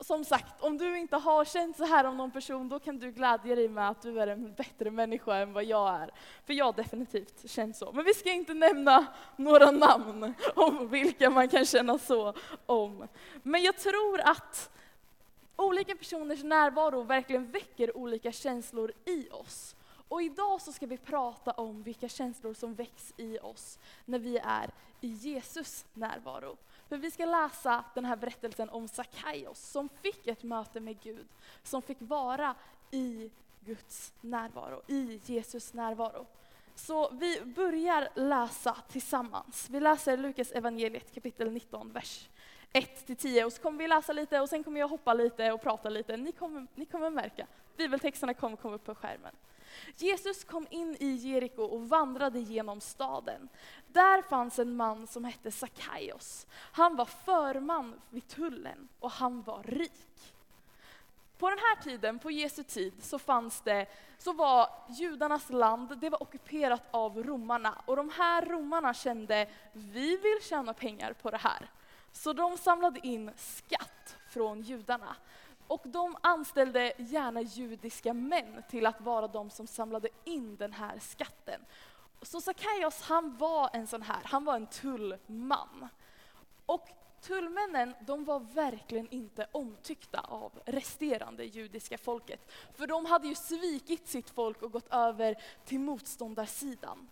som 0.00 0.24
sagt, 0.24 0.60
om 0.60 0.78
du 0.78 0.98
inte 0.98 1.16
har 1.16 1.44
känt 1.44 1.76
så 1.76 1.84
här 1.84 2.04
om 2.04 2.16
någon 2.16 2.30
person, 2.30 2.68
då 2.68 2.78
kan 2.78 2.98
du 2.98 3.12
glädja 3.12 3.54
dig 3.54 3.68
med 3.68 3.88
att 3.88 4.02
du 4.02 4.20
är 4.20 4.26
en 4.26 4.54
bättre 4.54 4.90
människa 4.90 5.36
än 5.36 5.52
vad 5.52 5.64
jag 5.64 5.94
är. 5.94 6.10
För 6.46 6.52
jag 6.52 6.64
har 6.64 6.72
definitivt 6.72 7.50
känt 7.50 7.76
så. 7.76 7.92
Men 7.92 8.04
vi 8.04 8.14
ska 8.14 8.32
inte 8.32 8.54
nämna 8.54 9.06
några 9.36 9.70
namn 9.70 10.34
om 10.54 10.88
vilka 10.88 11.30
man 11.30 11.48
kan 11.48 11.64
känna 11.64 11.98
så 11.98 12.34
om. 12.66 13.08
Men 13.42 13.62
jag 13.62 13.78
tror 13.78 14.20
att 14.20 14.70
olika 15.56 15.96
personers 15.96 16.42
närvaro 16.42 17.02
verkligen 17.02 17.50
väcker 17.50 17.96
olika 17.96 18.32
känslor 18.32 18.92
i 19.04 19.28
oss. 19.30 19.76
Och 20.10 20.22
idag 20.22 20.60
så 20.60 20.72
ska 20.72 20.86
vi 20.86 20.96
prata 20.96 21.50
om 21.50 21.82
vilka 21.82 22.08
känslor 22.08 22.54
som 22.54 22.74
väcks 22.74 23.14
i 23.16 23.38
oss 23.38 23.78
när 24.04 24.18
vi 24.18 24.38
är 24.38 24.70
i 25.00 25.06
Jesus 25.06 25.86
närvaro. 25.94 26.56
För 26.88 26.96
vi 26.96 27.10
ska 27.10 27.24
läsa 27.24 27.84
den 27.94 28.04
här 28.04 28.16
berättelsen 28.16 28.70
om 28.70 28.88
Sackaios 28.88 29.70
som 29.70 29.88
fick 29.88 30.26
ett 30.26 30.42
möte 30.42 30.80
med 30.80 31.00
Gud, 31.00 31.26
som 31.62 31.82
fick 31.82 31.96
vara 32.00 32.54
i 32.90 33.30
Guds 33.60 34.12
närvaro, 34.20 34.82
i 34.86 35.20
Jesus 35.24 35.74
närvaro. 35.74 36.26
Så 36.74 37.10
vi 37.10 37.40
börjar 37.40 38.08
läsa 38.14 38.76
tillsammans. 38.88 39.66
Vi 39.70 39.80
läser 39.80 40.16
Lukas 40.16 40.52
evangeliet 40.52 41.14
kapitel 41.14 41.52
19, 41.52 41.92
vers 41.92 42.28
1-10 42.72 43.44
och 43.44 43.52
så 43.52 43.62
kommer 43.62 43.78
vi 43.78 43.88
läsa 43.88 44.12
lite 44.12 44.40
och 44.40 44.48
sen 44.48 44.64
kommer 44.64 44.80
jag 44.80 44.88
hoppa 44.88 45.14
lite 45.14 45.52
och 45.52 45.62
prata 45.62 45.88
lite. 45.88 46.16
Ni 46.16 46.32
kommer, 46.32 46.66
ni 46.74 46.84
kommer 46.84 47.10
märka, 47.10 47.46
bibeltexterna 47.76 48.34
kommer 48.34 48.56
komma 48.56 48.74
upp 48.74 48.84
på 48.84 48.94
skärmen. 48.94 49.34
Jesus 49.96 50.44
kom 50.44 50.66
in 50.70 50.96
i 51.00 51.08
Jeriko 51.08 51.62
och 51.62 51.88
vandrade 51.88 52.40
genom 52.40 52.80
staden. 52.80 53.48
Där 53.86 54.22
fanns 54.22 54.58
en 54.58 54.76
man 54.76 55.06
som 55.06 55.24
hette 55.24 55.50
Sackaios. 55.50 56.46
Han 56.52 56.96
var 56.96 57.04
förman 57.04 58.00
vid 58.10 58.28
tullen 58.28 58.88
och 59.00 59.10
han 59.10 59.42
var 59.42 59.62
rik. 59.62 60.34
På 61.38 61.50
den 61.50 61.58
här 61.58 61.82
tiden, 61.82 62.18
på 62.18 62.30
Jesu 62.30 62.62
tid, 62.62 62.92
så 63.00 63.18
fanns 63.18 63.60
det, 63.60 63.86
så 64.18 64.32
var 64.32 64.68
judarnas 64.88 65.50
land, 65.50 65.98
det 66.00 66.10
var 66.10 66.22
ockuperat 66.22 66.82
av 66.90 67.22
romarna. 67.22 67.82
Och 67.86 67.96
de 67.96 68.10
här 68.10 68.46
romarna 68.46 68.94
kände, 68.94 69.48
vi 69.72 70.16
vill 70.16 70.38
tjäna 70.42 70.74
pengar 70.74 71.12
på 71.12 71.30
det 71.30 71.36
här. 71.36 71.70
Så 72.12 72.32
de 72.32 72.58
samlade 72.58 73.06
in 73.06 73.30
skatt 73.36 74.16
från 74.28 74.62
judarna. 74.62 75.16
Och 75.70 75.82
de 75.84 76.16
anställde 76.20 76.92
gärna 76.96 77.40
judiska 77.42 78.14
män 78.14 78.62
till 78.70 78.86
att 78.86 79.00
vara 79.00 79.28
de 79.28 79.50
som 79.50 79.66
samlade 79.66 80.08
in 80.24 80.56
den 80.56 80.72
här 80.72 80.98
skatten. 80.98 81.60
Så 82.22 82.40
Sackaios, 82.40 83.02
han 83.02 83.36
var 83.36 83.70
en 83.72 83.86
sån 83.86 84.02
här, 84.02 84.20
han 84.24 84.44
var 84.44 84.56
en 84.56 84.66
tullman. 84.66 85.88
Och 86.66 86.88
tullmännen, 87.20 87.94
de 88.06 88.24
var 88.24 88.40
verkligen 88.40 89.08
inte 89.10 89.46
omtyckta 89.52 90.20
av 90.20 90.52
resterande 90.64 91.44
judiska 91.44 91.98
folket. 91.98 92.50
För 92.74 92.86
de 92.86 93.06
hade 93.06 93.28
ju 93.28 93.34
svikit 93.34 94.08
sitt 94.08 94.30
folk 94.30 94.62
och 94.62 94.72
gått 94.72 94.88
över 94.92 95.42
till 95.64 95.80
motståndarsidan. 95.80 97.08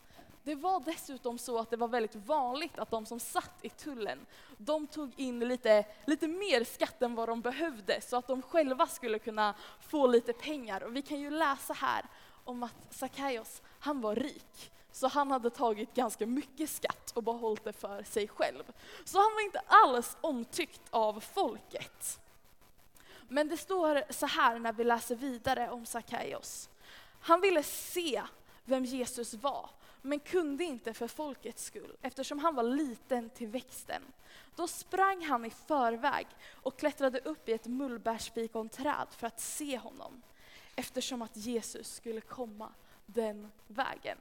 Det 0.49 0.55
var 0.55 0.81
dessutom 0.81 1.39
så 1.39 1.59
att 1.59 1.71
det 1.71 1.77
var 1.77 1.89
väldigt 1.89 2.15
vanligt 2.15 2.79
att 2.79 2.91
de 2.91 3.07
som 3.07 3.21
satt 3.21 3.55
i 3.63 3.69
tullen, 3.69 4.27
de 4.57 4.87
tog 4.87 5.21
in 5.21 5.41
lite, 5.41 5.85
lite 6.07 6.29
mer 6.29 6.65
skatt 6.65 7.03
än 7.03 7.15
vad 7.15 7.29
de 7.29 7.41
behövde, 7.41 8.01
så 8.01 8.17
att 8.17 8.27
de 8.27 8.43
själva 8.43 8.87
skulle 8.87 9.19
kunna 9.19 9.55
få 9.81 10.07
lite 10.07 10.33
pengar. 10.33 10.83
Och 10.83 10.97
vi 10.97 11.03
kan 11.03 11.21
ju 11.21 11.31
läsa 11.31 11.75
här 11.75 12.05
om 12.45 12.63
att 12.63 12.95
Sackaios, 12.95 13.63
han 13.79 14.01
var 14.01 14.15
rik. 14.15 14.73
Så 14.93 15.09
han 15.09 15.31
hade 15.31 15.51
tagit 15.51 15.95
ganska 15.95 16.27
mycket 16.27 16.71
skatt 16.71 17.13
och 17.15 17.23
behållit 17.23 17.65
det 17.65 17.73
för 17.73 18.03
sig 18.03 18.29
själv. 18.29 18.65
Så 19.05 19.19
han 19.19 19.35
var 19.35 19.45
inte 19.45 19.63
alls 19.67 20.17
omtyckt 20.21 20.83
av 20.91 21.21
folket. 21.21 22.21
Men 23.29 23.49
det 23.49 23.57
står 23.57 24.13
så 24.13 24.27
här 24.27 24.59
när 24.59 24.73
vi 24.73 24.85
läser 24.85 25.15
vidare 25.15 25.71
om 25.71 25.87
Sackaios. 25.87 26.69
Han 27.21 27.41
ville 27.41 27.63
se 27.63 28.23
vem 28.65 28.85
Jesus 28.85 29.35
var 29.35 29.71
men 30.03 30.21
kunde 30.21 30.65
inte 30.65 30.95
för 30.95 31.09
folkets 31.09 31.65
skull, 31.65 31.97
eftersom 32.03 32.39
han 32.39 32.55
var 32.55 32.63
liten 32.63 33.31
till 33.31 33.49
växten. 33.49 34.03
Då 34.57 34.69
sprang 34.69 35.25
han 35.25 35.45
i 35.45 35.51
förväg 35.51 36.27
och 36.63 36.79
klättrade 36.79 37.19
upp 37.19 37.49
i 37.49 37.53
ett 37.53 37.67
mullbärsfikonträd 37.67 39.07
för 39.11 39.27
att 39.27 39.41
se 39.41 39.79
honom, 39.79 40.23
eftersom 40.77 41.23
att 41.23 41.37
Jesus 41.37 41.95
skulle 41.95 42.21
komma 42.21 42.73
den 43.07 43.51
vägen. 43.67 44.19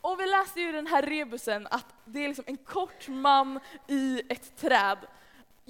Och 0.00 0.20
vi 0.20 0.26
läste 0.26 0.60
ju 0.60 0.68
i 0.68 0.72
den 0.72 0.86
här 0.86 1.02
rebusen 1.02 1.66
att 1.70 1.86
det 2.04 2.24
är 2.24 2.28
liksom 2.28 2.44
en 2.46 2.56
kort 2.56 3.08
man 3.08 3.60
i 3.88 4.22
ett 4.28 4.56
träd 4.56 4.98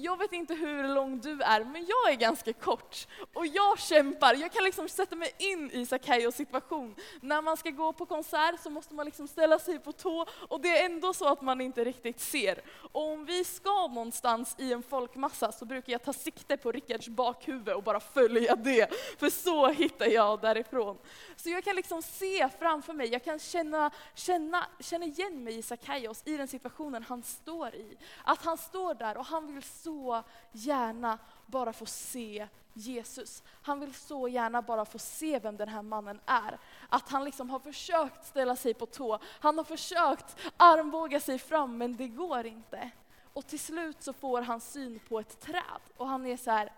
jag 0.03 0.17
vet 0.17 0.33
inte 0.33 0.53
hur 0.53 0.87
lång 0.95 1.19
du 1.19 1.41
är, 1.41 1.63
men 1.63 1.85
jag 1.85 2.13
är 2.13 2.15
ganska 2.15 2.53
kort. 2.53 3.07
Och 3.33 3.47
jag 3.47 3.79
kämpar, 3.79 4.35
jag 4.35 4.51
kan 4.51 4.63
liksom 4.63 4.89
sätta 4.89 5.15
mig 5.15 5.35
in 5.37 5.71
i 5.71 5.85
Sackaios 5.85 6.35
situation. 6.35 6.95
När 7.21 7.41
man 7.41 7.57
ska 7.57 7.69
gå 7.69 7.93
på 7.93 8.05
konsert 8.05 8.59
så 8.63 8.69
måste 8.69 8.93
man 8.93 9.05
liksom 9.05 9.27
ställa 9.27 9.59
sig 9.59 9.79
på 9.79 9.91
tå 9.91 10.25
och 10.49 10.61
det 10.61 10.77
är 10.77 10.85
ändå 10.85 11.13
så 11.13 11.27
att 11.27 11.41
man 11.41 11.61
inte 11.61 11.83
riktigt 11.83 12.19
ser. 12.19 12.61
Och 12.91 13.11
om 13.11 13.25
vi 13.25 13.43
ska 13.43 13.87
någonstans 13.87 14.55
i 14.57 14.73
en 14.73 14.83
folkmassa 14.83 15.51
så 15.51 15.65
brukar 15.65 15.91
jag 15.91 16.03
ta 16.03 16.13
sikte 16.13 16.57
på 16.57 16.71
Rickards 16.71 17.07
bakhuvud 17.07 17.69
och 17.69 17.83
bara 17.83 17.99
följa 17.99 18.55
det, 18.55 18.93
för 19.19 19.29
så 19.29 19.67
hittar 19.67 20.05
jag 20.05 20.41
därifrån. 20.41 20.97
Så 21.35 21.49
jag 21.49 21.63
kan 21.63 21.75
liksom 21.75 22.01
se 22.01 22.49
framför 22.59 22.93
mig, 22.93 23.07
jag 23.07 23.23
kan 23.23 23.39
känna, 23.39 23.91
känna, 24.15 24.65
känna 24.79 25.05
igen 25.05 25.43
mig 25.43 25.57
i 25.57 25.61
Sackaios 25.61 26.21
i 26.25 26.37
den 26.37 26.47
situationen 26.47 27.03
han 27.03 27.23
står 27.23 27.75
i. 27.75 27.97
Att 28.23 28.45
han 28.45 28.57
står 28.57 28.93
där 28.93 29.17
och 29.17 29.25
han 29.25 29.53
vill 29.53 29.63
så 29.63 29.92
så 29.93 30.23
gärna 30.51 31.19
bara 31.45 31.73
få 31.73 31.85
se 31.85 32.47
Jesus. 32.73 33.43
Han 33.61 33.79
vill 33.79 33.93
så 33.93 34.27
gärna 34.27 34.61
bara 34.61 34.85
få 34.85 34.99
se 34.99 35.39
vem 35.39 35.57
den 35.57 35.69
här 35.69 35.81
mannen 35.81 36.19
är. 36.25 36.59
Att 36.89 37.09
han 37.09 37.23
liksom 37.23 37.49
har 37.49 37.59
försökt 37.59 38.25
ställa 38.25 38.55
sig 38.55 38.73
på 38.73 38.85
tå, 38.85 39.19
han 39.39 39.57
har 39.57 39.65
försökt 39.65 40.37
armbåga 40.57 41.19
sig 41.19 41.39
fram 41.39 41.77
men 41.77 41.97
det 41.97 42.07
går 42.07 42.45
inte. 42.45 42.89
Och 43.33 43.47
till 43.47 43.59
slut 43.59 44.03
så 44.03 44.13
får 44.13 44.41
han 44.41 44.61
syn 44.61 44.99
på 45.09 45.19
ett 45.19 45.39
träd 45.39 45.81
och 45.97 46.07
han 46.07 46.25
är 46.25 46.37
så 46.37 46.51
här, 46.51 46.71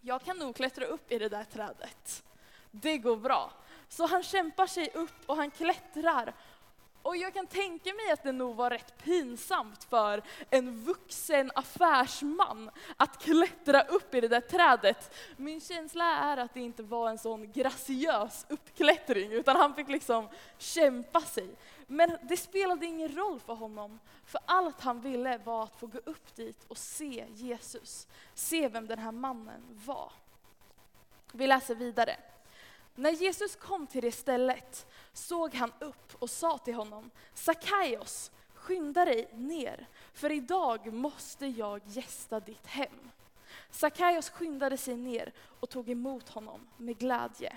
jag 0.00 0.22
kan 0.22 0.36
nog 0.36 0.56
klättra 0.56 0.84
upp 0.84 1.12
i 1.12 1.18
det 1.18 1.28
där 1.28 1.44
trädet. 1.44 2.24
Det 2.70 2.98
går 2.98 3.16
bra. 3.16 3.52
Så 3.88 4.06
han 4.06 4.22
kämpar 4.22 4.66
sig 4.66 4.90
upp 4.94 5.26
och 5.26 5.36
han 5.36 5.50
klättrar 5.50 6.34
och 7.10 7.16
jag 7.16 7.34
kan 7.34 7.46
tänka 7.46 7.94
mig 7.94 8.10
att 8.10 8.22
det 8.22 8.32
nog 8.32 8.56
var 8.56 8.70
rätt 8.70 8.98
pinsamt 8.98 9.84
för 9.84 10.22
en 10.50 10.84
vuxen 10.84 11.50
affärsman 11.54 12.70
att 12.96 13.22
klättra 13.22 13.82
upp 13.82 14.14
i 14.14 14.20
det 14.20 14.28
där 14.28 14.40
trädet. 14.40 15.14
Min 15.36 15.60
känsla 15.60 16.04
är 16.04 16.36
att 16.36 16.54
det 16.54 16.60
inte 16.60 16.82
var 16.82 17.10
en 17.10 17.18
sån 17.18 17.52
graciös 17.52 18.46
uppklättring, 18.48 19.32
utan 19.32 19.56
han 19.56 19.74
fick 19.74 19.88
liksom 19.88 20.28
kämpa 20.58 21.20
sig. 21.20 21.56
Men 21.86 22.16
det 22.22 22.36
spelade 22.36 22.86
ingen 22.86 23.16
roll 23.16 23.40
för 23.40 23.54
honom, 23.54 23.98
för 24.24 24.40
allt 24.44 24.80
han 24.80 25.00
ville 25.00 25.38
var 25.38 25.62
att 25.64 25.80
få 25.80 25.86
gå 25.86 25.98
upp 25.98 26.36
dit 26.36 26.64
och 26.68 26.78
se 26.78 27.26
Jesus, 27.34 28.06
se 28.34 28.68
vem 28.68 28.86
den 28.86 28.98
här 28.98 29.12
mannen 29.12 29.62
var. 29.84 30.12
Vi 31.32 31.46
läser 31.46 31.74
vidare. 31.74 32.16
När 32.94 33.10
Jesus 33.10 33.56
kom 33.56 33.86
till 33.86 34.02
det 34.02 34.12
stället 34.12 34.86
såg 35.12 35.54
han 35.54 35.72
upp 35.78 36.14
och 36.18 36.30
sa 36.30 36.58
till 36.58 36.74
honom, 36.74 37.10
Sackaios, 37.34 38.30
skynda 38.54 39.04
dig 39.04 39.30
ner, 39.34 39.86
för 40.12 40.32
idag 40.32 40.92
måste 40.92 41.46
jag 41.46 41.80
gästa 41.86 42.40
ditt 42.40 42.66
hem. 42.66 43.10
Sackaios 43.70 44.30
skyndade 44.30 44.76
sig 44.76 44.96
ner 44.96 45.32
och 45.60 45.70
tog 45.70 45.90
emot 45.90 46.28
honom 46.28 46.68
med 46.76 46.98
glädje. 46.98 47.56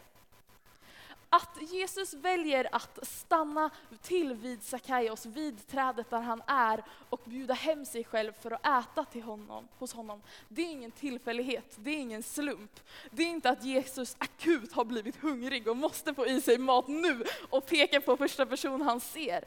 Att 1.33 1.57
Jesus 1.71 2.13
väljer 2.13 2.75
att 2.75 2.99
stanna 3.07 3.69
till 4.01 4.33
vid 4.33 4.63
Sackaios, 4.63 5.25
vid 5.25 5.67
trädet 5.67 6.09
där 6.09 6.19
han 6.19 6.41
är 6.47 6.83
och 7.09 7.21
bjuda 7.25 7.53
hem 7.53 7.85
sig 7.85 8.03
själv 8.03 8.33
för 8.41 8.51
att 8.51 8.65
äta 8.65 9.05
till 9.05 9.23
honom, 9.23 9.67
hos 9.79 9.93
honom, 9.93 10.21
det 10.49 10.61
är 10.61 10.71
ingen 10.71 10.91
tillfällighet, 10.91 11.75
det 11.75 11.89
är 11.89 11.97
ingen 11.97 12.23
slump. 12.23 12.79
Det 13.11 13.23
är 13.23 13.27
inte 13.27 13.49
att 13.49 13.63
Jesus 13.63 14.15
akut 14.17 14.73
har 14.73 14.85
blivit 14.85 15.15
hungrig 15.15 15.67
och 15.67 15.77
måste 15.77 16.13
få 16.13 16.25
i 16.27 16.41
sig 16.41 16.57
mat 16.57 16.87
nu 16.87 17.23
och 17.49 17.65
peka 17.65 18.01
på 18.01 18.17
första 18.17 18.45
person 18.45 18.81
han 18.81 18.99
ser. 18.99 19.43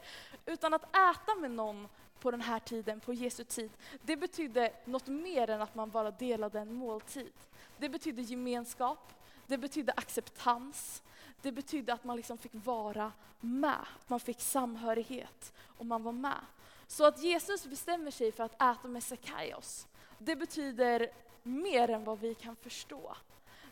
Utan 0.47 0.75
att 0.75 0.97
äta 0.97 1.35
med 1.41 1.51
någon 1.51 1.89
på 2.21 2.31
den 2.31 2.41
här 2.41 2.61
tiden, 2.61 3.01
på 3.01 3.13
Jesu 3.13 3.45
tid, 3.45 3.71
det 4.03 4.17
betydde 4.17 4.73
något 4.85 5.07
mer 5.07 5.51
än 5.51 5.63
att 5.63 5.75
man 5.75 5.91
bara 5.91 6.11
delade 6.11 6.61
en 6.61 6.75
måltid. 6.75 7.33
Det 7.79 7.89
betydde 7.89 8.23
gemenskap, 8.23 9.13
det 9.47 9.59
betydde 9.59 9.93
acceptans, 9.97 11.03
det 11.43 11.53
betydde 11.53 11.93
att 11.93 12.05
man 12.05 12.17
liksom 12.17 12.39
fick 12.39 12.53
vara 12.53 13.13
med, 13.41 13.87
man 14.07 14.21
fick 14.21 14.41
samhörighet 14.41 15.53
och 15.79 15.87
man 15.87 16.03
var 16.03 16.13
med. 16.13 16.41
Så 16.87 17.05
att 17.05 17.23
Jesus 17.23 17.67
bestämmer 17.67 18.11
sig 18.11 18.33
för 18.33 18.45
att 18.45 18.55
äta 18.55 18.89
med 18.89 19.03
Sackaios, 19.03 19.87
det 20.19 20.37
betyder 20.37 21.11
mer 21.43 21.91
än 21.91 22.05
vad 22.05 22.21
vi 22.21 22.35
kan 22.35 22.57
förstå. 22.57 23.17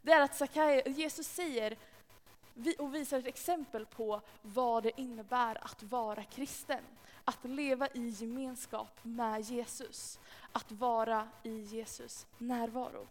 Det 0.03 0.13
är 0.13 0.21
att 0.21 0.37
Sackaios, 0.37 0.99
Jesus 0.99 1.27
säger 1.27 1.77
och 2.79 2.95
visar 2.95 3.19
ett 3.19 3.27
exempel 3.27 3.87
på 3.87 4.21
vad 4.43 4.83
det 4.83 5.01
innebär 5.01 5.65
att 5.65 5.83
vara 5.83 6.25
kristen. 6.25 6.85
Att 7.25 7.45
leva 7.45 7.89
i 7.89 8.09
gemenskap 8.09 8.99
med 9.03 9.41
Jesus, 9.41 10.19
att 10.53 10.73
vara 10.73 11.29
i 11.43 11.61
Jesus 11.61 12.27
närvaro. 12.39 13.07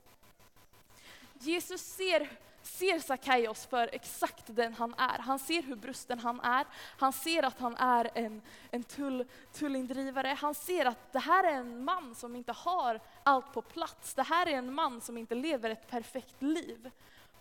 Jesus 1.39 1.81
ser 1.81 2.37
ser 2.63 2.99
Sackaios 2.99 3.65
för 3.65 3.89
exakt 3.93 4.43
den 4.47 4.73
han 4.73 4.93
är. 4.93 5.19
Han 5.19 5.39
ser 5.39 5.63
hur 5.63 5.75
brusten 5.75 6.19
han 6.19 6.39
är. 6.39 6.65
Han 6.97 7.13
ser 7.13 7.43
att 7.43 7.59
han 7.59 7.75
är 7.77 8.09
en, 8.13 8.41
en 8.71 8.83
tull, 8.83 9.25
tullindrivare. 9.53 10.37
Han 10.41 10.55
ser 10.55 10.85
att 10.85 11.13
det 11.13 11.19
här 11.19 11.43
är 11.43 11.53
en 11.53 11.83
man 11.83 12.15
som 12.15 12.35
inte 12.35 12.51
har 12.51 12.99
allt 13.23 13.53
på 13.53 13.61
plats. 13.61 14.13
Det 14.13 14.23
här 14.23 14.47
är 14.47 14.57
en 14.57 14.73
man 14.73 15.01
som 15.01 15.17
inte 15.17 15.35
lever 15.35 15.69
ett 15.69 15.89
perfekt 15.89 16.41
liv. 16.41 16.91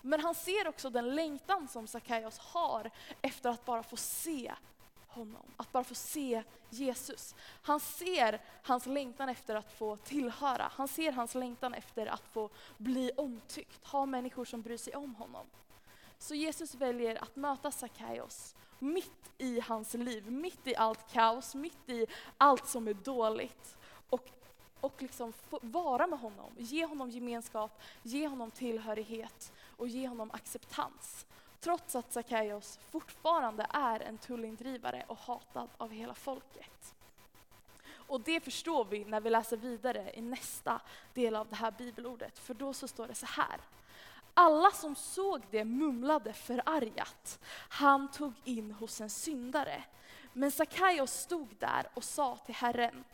Men 0.01 0.21
han 0.21 0.35
ser 0.35 0.69
också 0.69 0.91
den 0.91 1.15
längtan 1.15 1.69
som 1.69 1.87
Sackaios 1.87 2.39
har 2.39 2.91
efter 3.21 3.51
att 3.51 3.65
bara 3.65 3.83
få 3.83 3.97
se 3.97 4.53
honom, 5.13 5.47
att 5.57 5.73
bara 5.73 5.85
få 5.85 5.95
se 5.95 6.43
Jesus. 6.71 7.35
Han 7.63 7.81
ser 7.81 8.41
hans 8.63 8.87
längtan 8.87 9.29
efter 9.29 9.55
att 9.55 9.73
få 9.73 9.97
tillhöra, 9.97 10.71
han 10.75 10.89
ser 10.89 11.13
hans 11.13 11.35
längtan 11.35 11.75
efter 11.75 12.07
att 12.07 12.29
få 12.33 12.51
bli 12.79 13.11
omtyckt, 13.17 13.87
ha 13.87 14.07
människor 14.07 14.45
som 14.45 14.63
bryr 14.63 14.77
sig 14.77 14.97
om 14.97 15.15
honom. 15.15 15.47
Så 16.19 16.35
Jesus 16.35 16.75
väljer 16.75 17.23
att 17.23 17.37
möta 17.37 17.71
Sackaios 17.71 18.55
mitt 18.83 19.31
i 19.39 19.61
hans 19.61 19.95
liv, 19.95 20.31
mitt 20.31 20.67
i 20.67 20.77
allt 20.77 21.13
kaos, 21.13 21.55
mitt 21.55 21.89
i 21.89 22.07
allt 22.39 22.69
som 22.69 22.89
är 22.89 22.95
dåligt. 22.95 23.77
Och, 24.11 24.29
och 24.81 25.03
liksom 25.03 25.33
få 25.33 25.59
vara 25.63 26.07
med 26.07 26.19
honom, 26.19 26.53
ge 26.59 26.87
honom 26.87 27.11
gemenskap, 27.11 27.81
ge 28.03 28.29
honom 28.29 28.51
tillhörighet 28.51 29.53
och 29.77 29.89
ge 29.89 30.09
honom 30.09 30.31
acceptans 30.31 31.27
trots 31.63 31.97
att 31.97 32.13
Sackaios 32.13 32.79
fortfarande 32.91 33.67
är 33.71 34.01
en 34.01 34.19
tullindrivare 34.19 35.05
och 35.07 35.19
hatad 35.19 35.69
av 35.77 35.91
hela 35.91 36.15
folket. 36.15 36.95
Och 38.13 38.21
det 38.21 38.41
förstår 38.41 38.85
vi 38.85 39.05
när 39.05 39.21
vi 39.21 39.31
läser 39.31 39.57
vidare 39.57 40.13
i 40.15 40.23
nästa 40.23 40.81
del 41.15 41.37
av 41.37 41.49
det 41.49 41.57
här 41.57 41.71
bibelordet, 41.71 42.39
för 42.39 42.55
då 42.55 42.73
så 42.73 42.89
står 42.89 43.07
det 43.07 43.15
så 43.15 43.27
här. 43.27 43.61
Alla 44.35 44.71
som 44.71 44.95
såg 44.95 45.43
det 45.51 45.65
mumlade 45.65 46.33
förargat. 46.33 47.41
Han 47.69 48.11
tog 48.11 48.33
in 48.45 48.73
hos 48.73 49.01
en 49.01 49.11
syndare. 49.11 49.85
Men 50.33 50.51
Sackaios 50.51 51.13
stod 51.13 51.49
där 51.59 51.87
och 51.95 52.05
sa 52.05 52.37
till 52.37 52.55
Herren, 52.55 53.05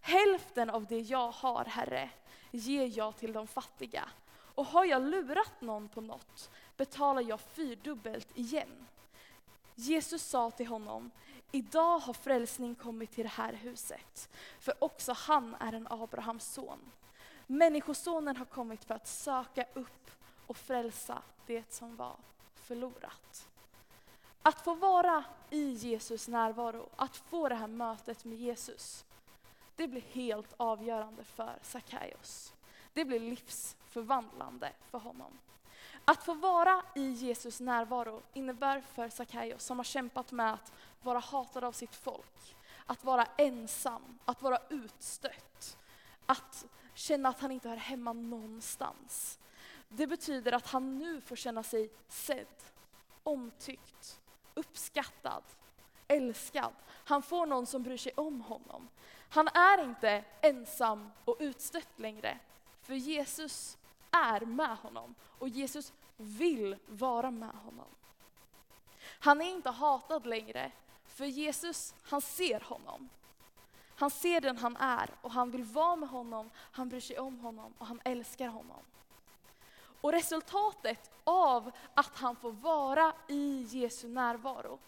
hälften 0.00 0.70
av 0.70 0.86
det 0.86 1.00
jag 1.00 1.30
har, 1.30 1.64
Herre, 1.64 2.10
ger 2.50 2.98
jag 2.98 3.16
till 3.16 3.32
de 3.32 3.46
fattiga. 3.46 4.08
Och 4.54 4.66
har 4.66 4.84
jag 4.84 5.02
lurat 5.02 5.60
någon 5.60 5.88
på 5.88 6.00
något 6.00 6.50
betalar 6.78 7.22
jag 7.22 7.40
fyrdubbelt 7.40 8.38
igen. 8.38 8.86
Jesus 9.74 10.22
sa 10.22 10.50
till 10.50 10.66
honom, 10.66 11.10
idag 11.52 11.98
har 11.98 12.12
frälsning 12.12 12.74
kommit 12.74 13.10
till 13.10 13.24
det 13.24 13.28
här 13.28 13.52
huset, 13.52 14.28
för 14.60 14.74
också 14.78 15.12
han 15.12 15.54
är 15.54 15.72
en 15.72 15.86
Abrahams 15.90 16.44
son. 16.44 16.78
Människosonen 17.46 18.36
har 18.36 18.44
kommit 18.44 18.84
för 18.84 18.94
att 18.94 19.06
söka 19.06 19.66
upp 19.74 20.10
och 20.46 20.56
frälsa 20.56 21.22
det 21.46 21.72
som 21.72 21.96
var 21.96 22.16
förlorat. 22.54 23.48
Att 24.42 24.60
få 24.60 24.74
vara 24.74 25.24
i 25.50 25.70
Jesus 25.70 26.28
närvaro, 26.28 26.88
att 26.96 27.16
få 27.16 27.48
det 27.48 27.54
här 27.54 27.66
mötet 27.66 28.24
med 28.24 28.38
Jesus, 28.38 29.04
det 29.76 29.88
blir 29.88 30.00
helt 30.00 30.54
avgörande 30.56 31.24
för 31.24 31.58
Sackaios. 31.62 32.54
Det 32.92 33.04
blir 33.04 33.20
livsförvandlande 33.20 34.72
för 34.90 34.98
honom. 34.98 35.38
Att 36.10 36.24
få 36.24 36.34
vara 36.34 36.82
i 36.94 37.10
Jesus 37.10 37.60
närvaro 37.60 38.22
innebär 38.32 38.80
för 38.80 39.08
Sackaios, 39.08 39.64
som 39.64 39.78
har 39.78 39.84
kämpat 39.84 40.32
med 40.32 40.52
att 40.52 40.72
vara 41.02 41.18
hatad 41.18 41.64
av 41.64 41.72
sitt 41.72 41.94
folk, 41.94 42.56
att 42.86 43.04
vara 43.04 43.26
ensam, 43.38 44.18
att 44.24 44.42
vara 44.42 44.58
utstött, 44.70 45.78
att 46.26 46.66
känna 46.94 47.28
att 47.28 47.40
han 47.40 47.50
inte 47.50 47.68
hör 47.68 47.76
hemma 47.76 48.12
någonstans. 48.12 49.38
Det 49.88 50.06
betyder 50.06 50.52
att 50.52 50.66
han 50.66 50.98
nu 50.98 51.20
får 51.20 51.36
känna 51.36 51.62
sig 51.62 51.90
sedd, 52.08 52.62
omtyckt, 53.22 54.20
uppskattad, 54.54 55.42
älskad. 56.08 56.74
Han 56.88 57.22
får 57.22 57.46
någon 57.46 57.66
som 57.66 57.82
bryr 57.82 57.96
sig 57.96 58.12
om 58.16 58.40
honom. 58.40 58.88
Han 59.28 59.48
är 59.48 59.84
inte 59.84 60.24
ensam 60.40 61.10
och 61.24 61.36
utstött 61.40 61.98
längre, 61.98 62.38
för 62.82 62.94
Jesus 62.94 63.78
är 64.10 64.40
med 64.40 64.76
honom 64.76 65.14
och 65.38 65.48
Jesus 65.48 65.92
vill 66.18 66.76
vara 66.86 67.30
med 67.30 67.54
honom. 67.64 67.86
Han 69.20 69.40
är 69.40 69.50
inte 69.50 69.70
hatad 69.70 70.26
längre, 70.26 70.72
för 71.06 71.24
Jesus, 71.24 71.94
han 72.02 72.20
ser 72.20 72.60
honom. 72.60 73.08
Han 73.96 74.10
ser 74.10 74.40
den 74.40 74.56
han 74.56 74.76
är 74.76 75.10
och 75.22 75.30
han 75.30 75.50
vill 75.50 75.64
vara 75.64 75.96
med 75.96 76.08
honom, 76.08 76.50
han 76.56 76.88
bryr 76.88 77.00
sig 77.00 77.18
om 77.18 77.40
honom 77.40 77.74
och 77.78 77.86
han 77.86 78.00
älskar 78.04 78.48
honom. 78.48 78.82
Och 80.00 80.12
resultatet 80.12 81.10
av 81.24 81.70
att 81.94 82.16
han 82.16 82.36
får 82.36 82.52
vara 82.52 83.12
i 83.28 83.62
Jesu 83.62 84.08
närvaro 84.08 84.78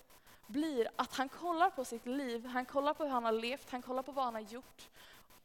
blir 0.47 0.89
att 0.97 1.17
han 1.17 1.29
kollar 1.29 1.71
på 1.71 1.85
sitt 1.85 2.07
liv, 2.07 2.47
han 2.47 2.65
kollar 2.65 2.95
på 2.95 3.05
hur 3.05 3.11
han 3.11 3.25
har 3.25 3.33
levt, 3.33 3.71
han 3.71 3.83
kollar 3.83 4.03
på 4.03 4.13
vad 4.13 4.25
han 4.25 4.35
har 4.35 4.41
gjort 4.41 4.89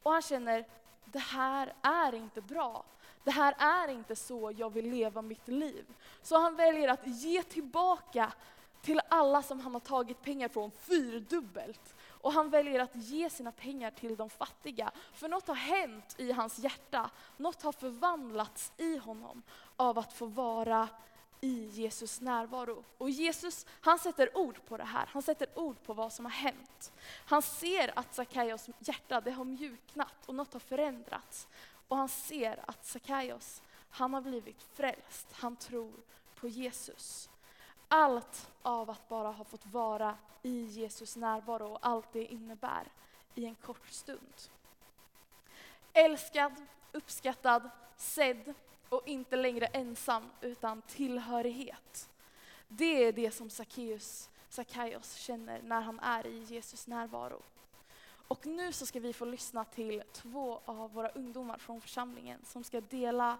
och 0.04 0.12
han 0.12 0.22
känner, 0.22 0.66
det 1.06 1.20
här 1.20 1.74
är 1.82 2.16
inte 2.16 2.42
bra 2.42 2.84
det 3.26 3.32
här 3.32 3.56
är 3.58 3.88
inte 3.88 4.16
så 4.16 4.54
jag 4.58 4.70
vill 4.74 4.90
leva 4.90 5.22
mitt 5.22 5.48
liv. 5.48 5.86
Så 6.22 6.38
han 6.40 6.56
väljer 6.56 6.88
att 6.88 7.08
ge 7.08 7.44
tillbaka 7.44 8.34
till 8.82 9.02
alla 9.10 9.44
som 9.44 9.60
han 9.60 9.74
har 9.74 9.80
tagit 9.80 10.22
pengar 10.22 10.48
från 10.48 10.72
fyrdubbelt. 10.72 11.96
Och 12.08 12.32
han 12.32 12.50
väljer 12.50 12.80
att 12.80 12.96
ge 12.96 13.30
sina 13.30 13.52
pengar 13.52 13.92
till 13.92 14.16
de 14.16 14.30
fattiga. 14.30 14.92
För 15.14 15.30
något 15.30 15.48
har 15.48 15.56
hänt 15.56 16.16
i 16.18 16.32
hans 16.32 16.60
hjärta, 16.60 17.10
något 17.38 17.62
har 17.62 17.72
förvandlats 17.72 18.72
i 18.78 18.98
honom 18.98 19.42
av 19.76 20.00
att 20.00 20.14
få 20.14 20.26
vara 20.26 20.90
i 21.42 21.66
Jesus 21.66 22.22
närvaro. 22.22 22.84
Och 22.98 23.10
Jesus, 23.10 23.66
han 23.82 24.00
sätter 24.00 24.38
ord 24.38 24.60
på 24.68 24.78
det 24.78 24.84
här, 24.84 25.10
han 25.12 25.22
sätter 25.22 25.48
ord 25.56 25.84
på 25.84 25.94
vad 25.94 26.14
som 26.14 26.26
har 26.26 26.32
hänt. 26.32 26.94
Han 27.26 27.42
ser 27.42 28.00
att 28.00 28.16
Sackaios 28.16 28.70
hjärta, 28.80 29.22
det 29.22 29.32
har 29.32 29.46
mjuknat 29.46 30.26
och 30.26 30.36
något 30.36 30.54
har 30.54 30.60
förändrats. 30.60 31.48
Och 31.88 31.98
han 31.98 32.10
ser 32.10 32.64
att 32.68 32.86
Sackaios, 32.86 33.64
han 33.90 34.14
har 34.14 34.22
blivit 34.22 34.64
frälst. 34.64 35.28
Han 35.32 35.56
tror 35.56 35.94
på 36.36 36.48
Jesus. 36.48 37.30
allt 37.88 38.52
av 38.62 38.90
att 38.90 39.10
bara 39.10 39.32
ha 39.32 39.44
fått 39.44 39.66
vara 39.66 40.18
i 40.42 40.64
Jesus 40.64 41.16
närvaro 41.16 41.68
och 41.68 41.80
allt 41.82 42.14
det 42.14 42.26
innebär 42.26 42.92
i 43.36 43.46
en 43.46 43.56
kort 43.56 43.88
stund. 43.88 44.34
Älskad, 45.94 46.54
uppskattad, 46.92 47.70
sedd 47.98 48.54
och 48.90 49.08
inte 49.08 49.36
längre 49.36 49.66
ensam 49.66 50.30
utan 50.42 50.82
tillhörighet. 50.82 52.10
Det 52.68 53.04
är 53.04 53.12
det 53.12 53.32
som 53.32 53.50
Sackaios 54.50 55.14
känner 55.16 55.62
när 55.62 55.82
han 55.82 56.00
är 56.00 56.28
i 56.28 56.40
Jesus 56.40 56.88
närvaro. 56.88 57.42
Och 58.28 58.46
nu 58.46 58.72
så 58.72 58.86
ska 58.86 59.00
vi 59.00 59.14
få 59.14 59.26
lyssna 59.26 59.66
till 59.66 60.04
två 60.12 60.62
av 60.66 60.94
våra 60.94 61.10
ungdomar 61.10 61.58
från 61.58 61.82
församlingen 61.82 62.40
som 62.44 62.64
ska 62.64 62.82
dela 62.82 63.38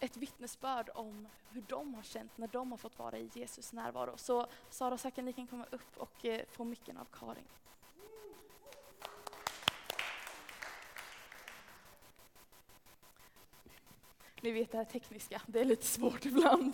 ett 0.00 0.16
vittnesbörd 0.16 0.90
om 0.94 1.28
hur 1.50 1.64
de 1.68 1.94
har 1.94 2.02
känt 2.02 2.38
när 2.38 2.48
de 2.48 2.70
har 2.70 2.78
fått 2.78 2.98
vara 2.98 3.18
i 3.18 3.30
Jesus 3.34 3.72
närvaro. 3.72 4.12
Så 4.16 4.46
Sara 4.70 4.94
och 4.94 5.00
Zacke, 5.00 5.22
ni 5.22 5.32
kan 5.32 5.46
komma 5.46 5.66
upp 5.70 5.96
och 5.96 6.24
eh, 6.24 6.44
få 6.50 6.64
micken 6.64 6.96
av 6.96 7.06
Karin. 7.12 7.44
Ni 14.40 14.50
vet 14.50 14.72
det 14.72 14.78
här 14.78 14.84
tekniska, 14.84 15.42
det 15.46 15.60
är 15.60 15.64
lite 15.64 15.86
svårt 15.86 16.24
ibland. 16.24 16.72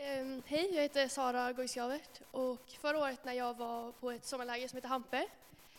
Um, 0.00 0.42
hej, 0.46 0.70
jag 0.74 0.82
heter 0.82 1.08
Sara 1.08 1.52
Goisjavert 1.52 2.20
och 2.30 2.70
förra 2.80 2.98
året 2.98 3.24
när 3.24 3.32
jag 3.32 3.56
var 3.56 3.92
på 3.92 4.10
ett 4.10 4.26
sommarläger 4.26 4.68
som 4.68 4.76
heter 4.76 4.88
Hampe 4.88 5.26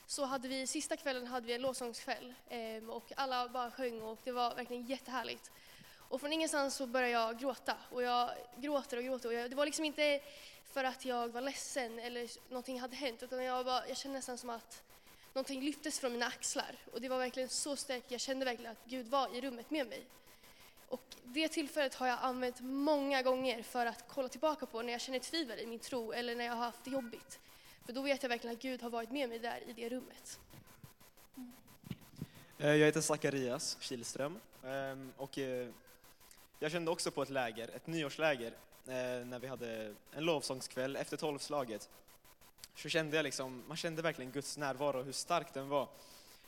så 0.07 0.25
hade 0.25 0.47
vi 0.47 0.67
sista 0.67 0.97
kvällen 0.97 1.27
hade 1.27 1.47
vi 1.47 1.53
en 1.53 1.61
lovsångskväll 1.61 2.33
um, 2.51 2.89
och 2.89 3.11
alla 3.15 3.47
bara 3.47 3.71
sjöng 3.71 4.01
och 4.01 4.19
det 4.23 4.31
var 4.31 4.55
verkligen 4.55 4.85
jättehärligt. 4.85 5.51
Och 5.97 6.21
från 6.21 6.33
ingenstans 6.33 6.75
så 6.75 6.87
började 6.87 7.11
jag 7.11 7.39
gråta 7.39 7.77
och 7.91 8.03
jag 8.03 8.29
gråter 8.57 8.97
och 8.97 9.03
gråter 9.03 9.29
och 9.29 9.33
jag, 9.33 9.49
det 9.49 9.55
var 9.55 9.65
liksom 9.65 9.85
inte 9.85 10.19
för 10.73 10.83
att 10.83 11.05
jag 11.05 11.27
var 11.27 11.41
ledsen 11.41 11.99
eller 11.99 12.29
någonting 12.49 12.79
hade 12.79 12.95
hänt 12.95 13.23
utan 13.23 13.43
jag, 13.43 13.65
bara, 13.65 13.87
jag 13.87 13.97
kände 13.97 14.17
nästan 14.17 14.37
som 14.37 14.49
att 14.49 14.83
någonting 15.33 15.61
lyftes 15.61 15.99
från 15.99 16.11
mina 16.11 16.25
axlar 16.25 16.75
och 16.93 17.01
det 17.01 17.09
var 17.09 17.17
verkligen 17.17 17.49
så 17.49 17.75
starkt. 17.75 18.11
Jag 18.11 18.21
kände 18.21 18.45
verkligen 18.45 18.71
att 18.71 18.85
Gud 18.85 19.07
var 19.07 19.35
i 19.35 19.41
rummet 19.41 19.71
med 19.71 19.87
mig. 19.87 20.05
Och 20.91 21.15
det 21.23 21.47
tillfället 21.47 21.95
har 21.95 22.07
jag 22.07 22.19
använt 22.21 22.59
många 22.61 23.21
gånger 23.21 23.63
för 23.63 23.85
att 23.85 24.03
kolla 24.07 24.27
tillbaka 24.27 24.65
på 24.65 24.81
när 24.81 24.91
jag 24.91 25.01
känner 25.01 25.19
tvivel 25.19 25.59
i 25.59 25.65
min 25.65 25.79
tro 25.79 26.11
eller 26.11 26.35
när 26.35 26.45
jag 26.45 26.53
har 26.53 26.65
haft 26.65 26.83
det 26.83 26.91
jobbigt. 26.91 27.39
För 27.85 27.93
då 27.93 28.01
vet 28.01 28.23
jag 28.23 28.29
verkligen 28.29 28.55
att 28.55 28.61
Gud 28.61 28.81
har 28.81 28.89
varit 28.89 29.11
med 29.11 29.29
mig 29.29 29.39
där 29.39 29.63
i 29.67 29.73
det 29.73 29.89
rummet. 29.89 30.39
Mm. 31.37 31.53
Jag 32.57 32.85
heter 32.85 33.01
Zacharias 33.01 33.77
Kihlström 33.79 34.39
ehm, 34.65 35.13
och 35.17 35.37
eh, 35.37 35.69
jag 36.59 36.71
kände 36.71 36.91
också 36.91 37.11
på 37.11 37.21
ett 37.21 37.29
läger, 37.29 37.67
ett 37.75 37.87
nyårsläger, 37.87 38.51
eh, 38.87 39.25
när 39.25 39.39
vi 39.39 39.47
hade 39.47 39.95
en 40.11 40.23
lovsångskväll 40.23 40.95
efter 40.95 41.17
tolvslaget. 41.17 41.89
Så 42.75 42.89
kände 42.89 43.15
jag 43.15 43.23
liksom, 43.23 43.63
man 43.67 43.77
kände 43.77 44.01
verkligen 44.01 44.31
Guds 44.31 44.57
närvaro 44.57 44.99
och 44.99 45.05
hur 45.05 45.11
stark 45.11 45.53
den 45.53 45.69
var. 45.69 45.87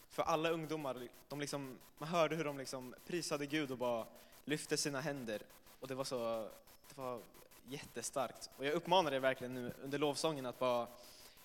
För 0.10 0.24
alla 0.24 0.50
ungdomar, 0.50 1.08
de 1.30 1.40
liksom, 1.40 1.78
man 1.98 2.10
hörde 2.10 2.36
hur 2.36 2.44
de 2.44 2.58
liksom 2.58 2.96
prisade 3.08 3.46
Gud 3.46 3.72
och 3.72 3.78
bara 3.78 4.06
lyfte 4.46 4.78
sina 4.78 5.02
händer. 5.02 5.42
Och 5.80 5.88
det 5.88 5.96
var 5.96 6.04
så, 6.04 6.50
det 6.90 7.02
var 7.02 7.22
jättestarkt. 7.68 8.50
Och 8.58 8.66
jag 8.66 8.74
uppmanar 8.74 9.12
er 9.12 9.20
verkligen 9.20 9.54
nu 9.54 9.74
under 9.84 10.00
lovsången 10.00 10.46
att 10.46 10.60
bara 10.60 10.88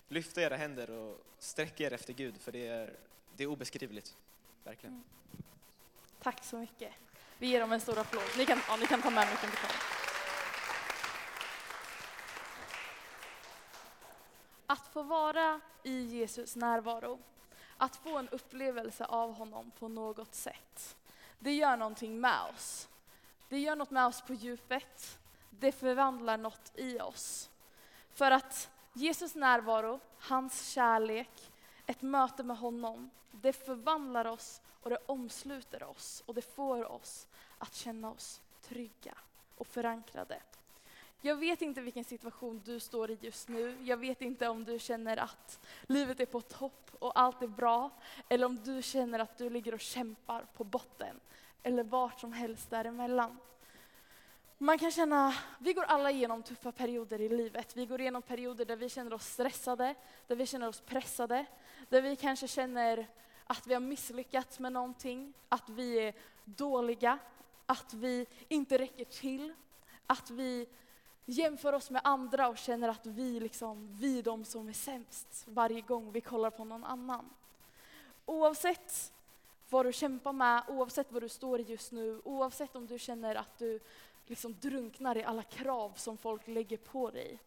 lyfta 0.08 0.42
era 0.42 0.56
händer 0.56 0.90
och 0.90 1.20
sträcka 1.38 1.84
er 1.84 1.92
efter 1.92 2.12
Gud, 2.12 2.40
för 2.40 2.52
det 2.52 2.66
är, 2.66 2.96
det 3.36 3.42
är 3.42 3.46
obeskrivligt. 3.46 4.16
Verkligen. 4.64 4.94
Mm. 4.94 5.04
Tack 6.22 6.44
så 6.44 6.56
mycket. 6.56 6.92
Vi 7.38 7.46
ger 7.46 7.60
dem 7.60 7.72
en 7.72 7.80
stor 7.80 7.98
applåd. 7.98 8.22
Ni 8.36 8.46
kan, 8.46 8.60
ja, 8.68 8.76
ni 8.76 8.86
kan 8.86 9.02
ta 9.02 9.10
med 9.10 9.28
micken 9.30 9.50
till 9.50 9.58
Att 14.66 14.86
få 14.86 15.02
vara 15.02 15.60
i 15.82 16.00
Jesus 16.00 16.56
närvaro, 16.56 17.18
att 17.76 17.96
få 17.96 18.18
en 18.18 18.28
upplevelse 18.28 19.04
av 19.04 19.34
honom 19.34 19.70
på 19.78 19.88
något 19.88 20.34
sätt, 20.34 20.96
det 21.38 21.52
gör 21.54 21.76
någonting 21.76 22.20
med 22.20 22.40
oss. 22.54 22.88
Det 23.48 23.58
gör 23.58 23.76
något 23.76 23.90
med 23.90 24.06
oss 24.06 24.20
på 24.20 24.34
djupet. 24.34 25.18
Det 25.50 25.72
förvandlar 25.72 26.36
något 26.36 26.72
i 26.74 27.00
oss. 27.00 27.50
För 28.12 28.30
att 28.30 28.70
Jesus 28.92 29.34
närvaro, 29.34 30.00
hans 30.18 30.68
kärlek, 30.68 31.52
ett 31.86 32.02
möte 32.02 32.42
med 32.42 32.58
honom, 32.58 33.10
det 33.30 33.52
förvandlar 33.52 34.24
oss 34.24 34.60
och 34.82 34.90
det 34.90 34.98
omsluter 35.06 35.82
oss 35.82 36.22
och 36.26 36.34
det 36.34 36.54
får 36.54 36.92
oss 36.92 37.26
att 37.58 37.74
känna 37.74 38.10
oss 38.10 38.40
trygga 38.62 39.14
och 39.56 39.66
förankrade. 39.66 40.42
Jag 41.20 41.36
vet 41.36 41.62
inte 41.62 41.80
vilken 41.80 42.04
situation 42.04 42.62
du 42.64 42.80
står 42.80 43.10
i 43.10 43.18
just 43.20 43.48
nu. 43.48 43.76
Jag 43.82 43.96
vet 43.96 44.22
inte 44.22 44.48
om 44.48 44.64
du 44.64 44.78
känner 44.78 45.16
att 45.16 45.60
livet 45.86 46.20
är 46.20 46.26
på 46.26 46.40
topp 46.40 46.90
och 46.98 47.20
allt 47.20 47.42
är 47.42 47.46
bra. 47.46 47.90
Eller 48.28 48.46
om 48.46 48.58
du 48.64 48.82
känner 48.82 49.18
att 49.18 49.38
du 49.38 49.50
ligger 49.50 49.74
och 49.74 49.80
kämpar 49.80 50.46
på 50.56 50.64
botten. 50.64 51.20
Eller 51.62 51.82
vart 51.82 52.20
som 52.20 52.32
helst 52.32 52.70
däremellan. 52.70 53.38
Man 54.58 54.78
kan 54.78 54.90
känna, 54.90 55.34
vi 55.58 55.72
går 55.72 55.82
alla 55.82 56.10
igenom 56.10 56.42
tuffa 56.42 56.72
perioder 56.72 57.20
i 57.20 57.28
livet. 57.28 57.76
Vi 57.76 57.86
går 57.86 58.00
igenom 58.00 58.22
perioder 58.22 58.64
där 58.64 58.76
vi 58.76 58.88
känner 58.88 59.12
oss 59.12 59.26
stressade, 59.26 59.94
där 60.26 60.36
vi 60.36 60.46
känner 60.46 60.68
oss 60.68 60.80
pressade, 60.80 61.46
där 61.88 62.02
vi 62.02 62.16
kanske 62.16 62.48
känner 62.48 63.06
att 63.46 63.66
vi 63.66 63.74
har 63.74 63.80
misslyckats 63.80 64.58
med 64.58 64.72
någonting, 64.72 65.32
att 65.48 65.68
vi 65.68 65.98
är 65.98 66.14
dåliga, 66.44 67.18
att 67.66 67.94
vi 67.94 68.26
inte 68.48 68.78
räcker 68.78 69.04
till, 69.04 69.54
att 70.06 70.30
vi 70.30 70.66
jämför 71.28 71.72
oss 71.72 71.90
med 71.90 72.00
andra 72.04 72.48
och 72.48 72.58
känner 72.58 72.88
att 72.88 73.06
vi, 73.06 73.40
liksom, 73.40 73.88
vi 74.00 74.18
är 74.18 74.22
de 74.22 74.44
som 74.44 74.68
är 74.68 74.72
sämst 74.72 75.44
varje 75.46 75.80
gång 75.80 76.12
vi 76.12 76.20
kollar 76.20 76.50
på 76.50 76.64
någon 76.64 76.84
annan. 76.84 77.30
Oavsett 78.26 79.12
vad 79.70 79.86
du 79.86 79.92
kämpar 79.92 80.32
med, 80.32 80.62
oavsett 80.68 81.12
vad 81.12 81.22
du 81.22 81.28
står 81.28 81.60
i 81.60 81.62
just 81.62 81.92
nu, 81.92 82.20
oavsett 82.24 82.76
om 82.76 82.86
du 82.86 82.98
känner 82.98 83.34
att 83.34 83.58
du 83.58 83.80
liksom 84.26 84.54
drunknar 84.60 85.18
i 85.18 85.24
alla 85.24 85.42
krav 85.42 85.92
som 85.96 86.16
folk 86.16 86.48
lägger 86.48 86.76
på 86.76 87.10
dig, 87.10 87.38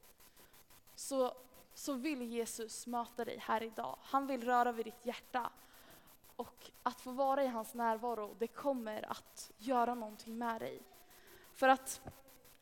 så, 0.95 1.33
så 1.73 1.93
vill 1.93 2.21
Jesus 2.21 2.87
möta 2.87 3.25
dig 3.25 3.37
här 3.37 3.63
idag. 3.63 3.97
Han 4.01 4.27
vill 4.27 4.43
röra 4.43 4.71
vid 4.71 4.85
ditt 4.85 5.05
hjärta. 5.05 5.49
Och 6.35 6.71
att 6.83 7.01
få 7.01 7.11
vara 7.11 7.43
i 7.43 7.47
hans 7.47 7.73
närvaro, 7.73 8.35
det 8.39 8.47
kommer 8.47 9.11
att 9.11 9.51
göra 9.57 9.95
någonting 9.95 10.37
med 10.37 10.61
dig. 10.61 10.79
För 11.53 11.67
att 11.67 12.01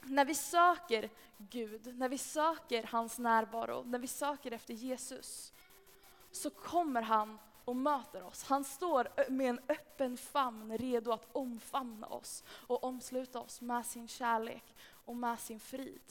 när 0.01 0.25
vi 0.25 0.35
söker 0.35 1.09
Gud, 1.37 1.97
när 1.97 2.09
vi 2.09 2.17
söker 2.17 2.83
hans 2.83 3.19
närvaro, 3.19 3.83
när 3.83 3.99
vi 3.99 4.07
söker 4.07 4.51
efter 4.51 4.73
Jesus, 4.73 5.53
så 6.31 6.49
kommer 6.49 7.01
han 7.01 7.39
och 7.65 7.75
möter 7.75 8.23
oss. 8.23 8.43
Han 8.43 8.63
står 8.63 9.29
med 9.29 9.49
en 9.49 9.59
öppen 9.67 10.17
famn 10.17 10.77
redo 10.77 11.11
att 11.11 11.27
omfamna 11.31 12.07
oss 12.07 12.43
och 12.49 12.83
omsluta 12.83 13.39
oss 13.39 13.61
med 13.61 13.85
sin 13.85 14.07
kärlek 14.07 14.75
och 15.05 15.15
med 15.15 15.39
sin 15.39 15.59
frid. 15.59 16.01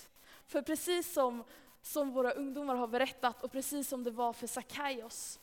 För 0.47 0.62
precis 0.62 1.12
som, 1.12 1.45
som 1.82 2.11
våra 2.11 2.32
ungdomar 2.32 2.76
har 2.76 2.89
berättat 2.89 3.43
och 3.43 3.53
precis 3.53 3.89
som 3.89 4.05
det 4.05 4.11
var 4.11 4.32
för 4.32 4.47
Sackaios, 4.47 5.41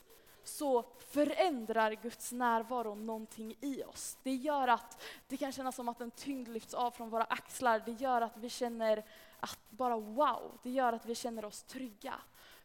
så 0.48 0.86
förändrar 1.10 1.92
Guds 1.92 2.32
närvaro 2.32 2.96
någonting 2.96 3.58
i 3.62 3.84
oss. 3.84 4.18
Det 4.24 4.36
gör 4.36 4.68
att 4.68 5.04
det 5.28 5.38
kan 5.38 5.52
kännas 5.52 5.76
som 5.76 5.90
att 5.90 6.02
en 6.02 6.12
tyngd 6.12 6.48
lyfts 6.48 6.74
av 6.74 6.92
från 6.92 7.10
våra 7.10 7.24
axlar. 7.24 7.82
Det 7.86 7.92
gör 7.92 8.22
att 8.22 8.38
vi 8.38 8.50
känner 8.50 9.06
att 9.40 9.60
bara 9.70 9.98
wow, 9.98 10.58
det 10.64 10.70
gör 10.70 10.94
att 10.94 11.06
vi 11.06 11.16
känner 11.16 11.46
oss 11.46 11.64
trygga. 11.64 12.14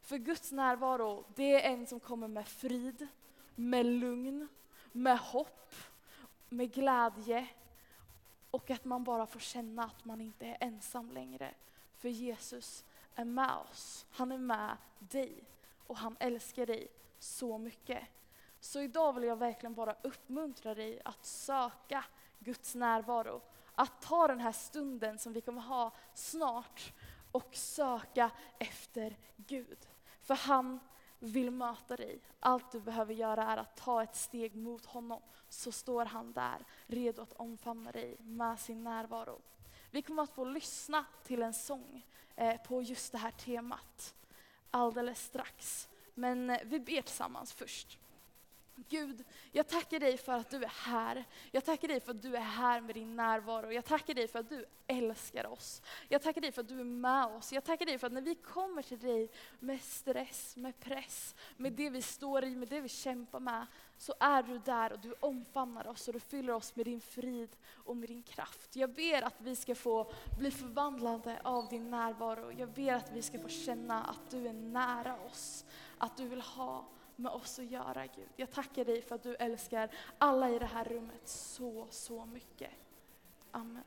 För 0.02 0.16
Guds 0.16 0.52
närvaro, 0.52 1.24
det 1.34 1.64
är 1.64 1.72
en 1.72 1.86
som 1.86 2.00
kommer 2.00 2.28
med 2.28 2.48
frid, 2.48 3.06
med 3.54 3.86
lugn, 3.86 4.48
med 4.92 5.18
hopp, 5.18 5.74
med 6.48 6.72
glädje 6.72 7.48
och 8.50 8.70
att 8.70 8.84
man 8.84 9.04
bara 9.04 9.26
får 9.26 9.40
känna 9.40 9.84
att 9.84 10.04
man 10.04 10.20
inte 10.20 10.46
är 10.46 10.56
ensam 10.60 11.10
längre. 11.10 11.54
För 11.98 12.08
Jesus 12.08 12.84
är 13.14 13.24
med 13.24 13.54
oss. 13.70 14.06
Han 14.10 14.32
är 14.32 14.38
med 14.38 14.76
dig 14.98 15.44
och 15.86 15.96
han 15.96 16.16
älskar 16.20 16.66
dig 16.66 16.88
så 17.20 17.58
mycket. 17.58 18.02
Så 18.60 18.80
idag 18.80 19.12
vill 19.12 19.24
jag 19.24 19.36
verkligen 19.36 19.74
bara 19.74 19.96
uppmuntra 20.02 20.74
dig 20.74 21.00
att 21.04 21.24
söka 21.26 22.04
Guds 22.38 22.74
närvaro. 22.74 23.42
Att 23.74 24.02
ta 24.02 24.28
den 24.28 24.40
här 24.40 24.52
stunden 24.52 25.18
som 25.18 25.32
vi 25.32 25.40
kommer 25.40 25.60
ha 25.60 25.92
snart 26.14 26.92
och 27.32 27.54
söka 27.54 28.30
efter 28.58 29.16
Gud. 29.36 29.88
För 30.22 30.34
han 30.34 30.80
vill 31.18 31.50
möta 31.50 31.96
dig. 31.96 32.20
Allt 32.40 32.72
du 32.72 32.80
behöver 32.80 33.14
göra 33.14 33.44
är 33.44 33.56
att 33.56 33.76
ta 33.76 34.02
ett 34.02 34.16
steg 34.16 34.56
mot 34.56 34.84
honom, 34.84 35.22
så 35.48 35.72
står 35.72 36.04
han 36.04 36.32
där 36.32 36.64
redo 36.86 37.22
att 37.22 37.32
omfamna 37.32 37.92
dig 37.92 38.16
med 38.20 38.60
sin 38.60 38.84
närvaro. 38.84 39.40
Vi 39.90 40.02
kommer 40.02 40.22
att 40.22 40.34
få 40.34 40.44
lyssna 40.44 41.04
till 41.24 41.42
en 41.42 41.54
sång 41.54 42.06
eh, 42.36 42.62
på 42.62 42.82
just 42.82 43.12
det 43.12 43.18
här 43.18 43.30
temat 43.30 44.14
alldeles 44.70 45.22
strax. 45.24 45.88
Men 46.20 46.50
eh, 46.50 46.58
vi 46.64 46.80
ber 46.80 47.02
tillsammans 47.02 47.52
först. 47.52 47.98
Gud, 48.88 49.24
jag 49.52 49.68
tackar 49.68 50.00
dig 50.00 50.16
för 50.16 50.32
att 50.32 50.50
du 50.50 50.64
är 50.64 50.72
här. 50.84 51.24
Jag 51.50 51.64
tackar 51.64 51.88
dig 51.88 52.00
för 52.00 52.10
att 52.10 52.22
du 52.22 52.36
är 52.36 52.40
här 52.40 52.80
med 52.80 52.94
din 52.94 53.16
närvaro. 53.16 53.72
Jag 53.72 53.84
tackar 53.84 54.14
dig 54.14 54.28
för 54.28 54.38
att 54.38 54.48
du 54.48 54.66
älskar 54.86 55.46
oss. 55.46 55.82
Jag 56.08 56.22
tackar 56.22 56.40
dig 56.40 56.52
för 56.52 56.60
att 56.60 56.68
du 56.68 56.80
är 56.80 56.84
med 56.84 57.26
oss. 57.26 57.52
Jag 57.52 57.64
tackar 57.64 57.86
dig 57.86 57.98
för 57.98 58.06
att 58.06 58.12
när 58.12 58.20
vi 58.20 58.34
kommer 58.34 58.82
till 58.82 58.98
dig 58.98 59.30
med 59.58 59.82
stress, 59.82 60.56
med 60.56 60.80
press, 60.80 61.34
med 61.56 61.72
det 61.72 61.90
vi 61.90 62.02
står 62.02 62.44
i, 62.44 62.56
med 62.56 62.68
det 62.68 62.80
vi 62.80 62.88
kämpar 62.88 63.40
med, 63.40 63.66
så 63.98 64.14
är 64.20 64.42
du 64.42 64.58
där 64.58 64.92
och 64.92 64.98
du 64.98 65.14
omfamnar 65.20 65.86
oss 65.86 66.08
och 66.08 66.14
du 66.14 66.20
fyller 66.20 66.52
oss 66.52 66.76
med 66.76 66.86
din 66.86 67.00
frid 67.00 67.56
och 67.84 67.96
med 67.96 68.08
din 68.08 68.22
kraft. 68.22 68.76
Jag 68.76 68.90
ber 68.90 69.22
att 69.22 69.40
vi 69.40 69.56
ska 69.56 69.74
få 69.74 70.12
bli 70.38 70.50
förvandlade 70.50 71.40
av 71.44 71.68
din 71.68 71.90
närvaro. 71.90 72.52
Jag 72.52 72.68
ber 72.68 72.92
att 72.92 73.12
vi 73.12 73.22
ska 73.22 73.38
få 73.38 73.48
känna 73.48 74.04
att 74.04 74.30
du 74.30 74.48
är 74.48 74.52
nära 74.52 75.16
oss, 75.20 75.64
att 76.00 76.16
du 76.16 76.28
vill 76.28 76.40
ha 76.40 76.84
med 77.16 77.32
oss 77.32 77.58
att 77.58 77.70
göra 77.70 78.06
Gud. 78.06 78.28
Jag 78.36 78.50
tackar 78.50 78.84
dig 78.84 79.02
för 79.02 79.14
att 79.14 79.22
du 79.22 79.34
älskar 79.34 79.88
alla 80.18 80.50
i 80.50 80.58
det 80.58 80.66
här 80.66 80.84
rummet 80.84 81.28
så, 81.28 81.86
så 81.90 82.26
mycket. 82.26 82.70
Amen. 83.50 83.82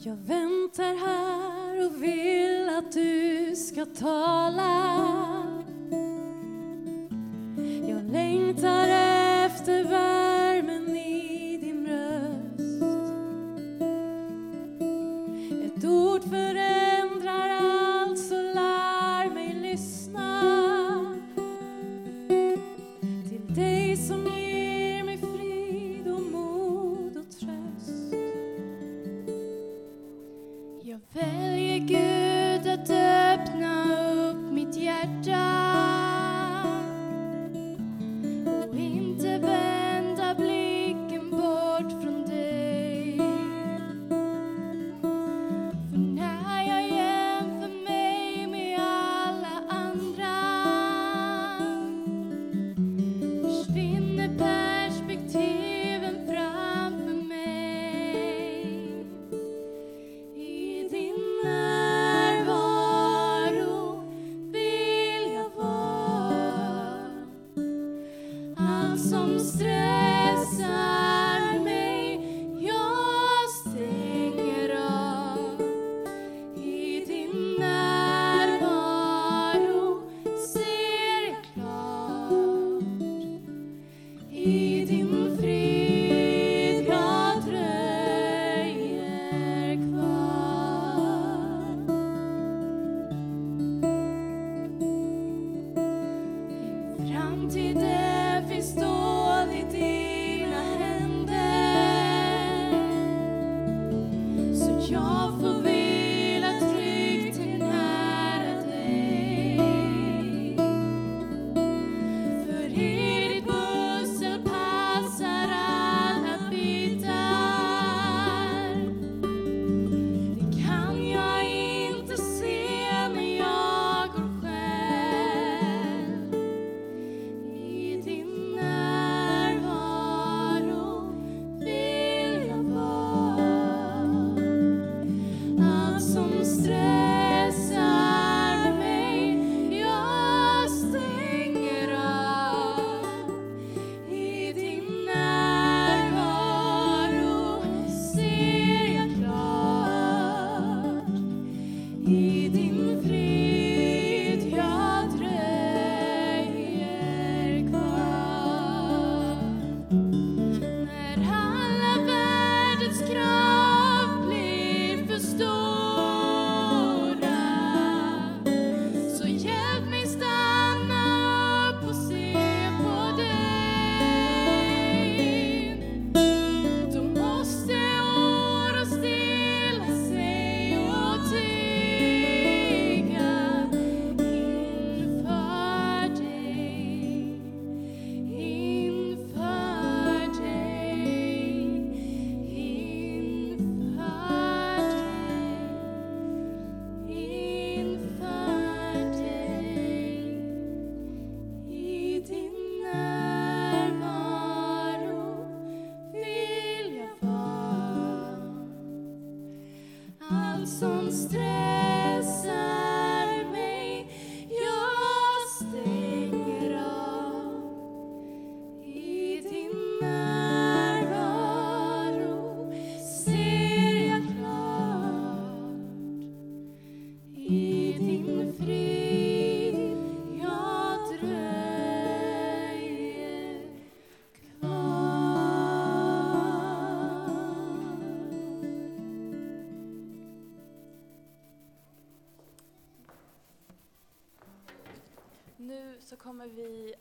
Jag 0.00 0.16
väntar 0.16 0.94
här 0.94 1.86
och 1.86 2.02
vill 2.02 2.68
att 2.68 2.92
du 2.92 3.56
ska 3.56 3.86
tala. 3.86 4.94
Jag 7.88 8.04
längtar 8.12 8.88
efter 9.46 9.84
värmen 9.84 10.57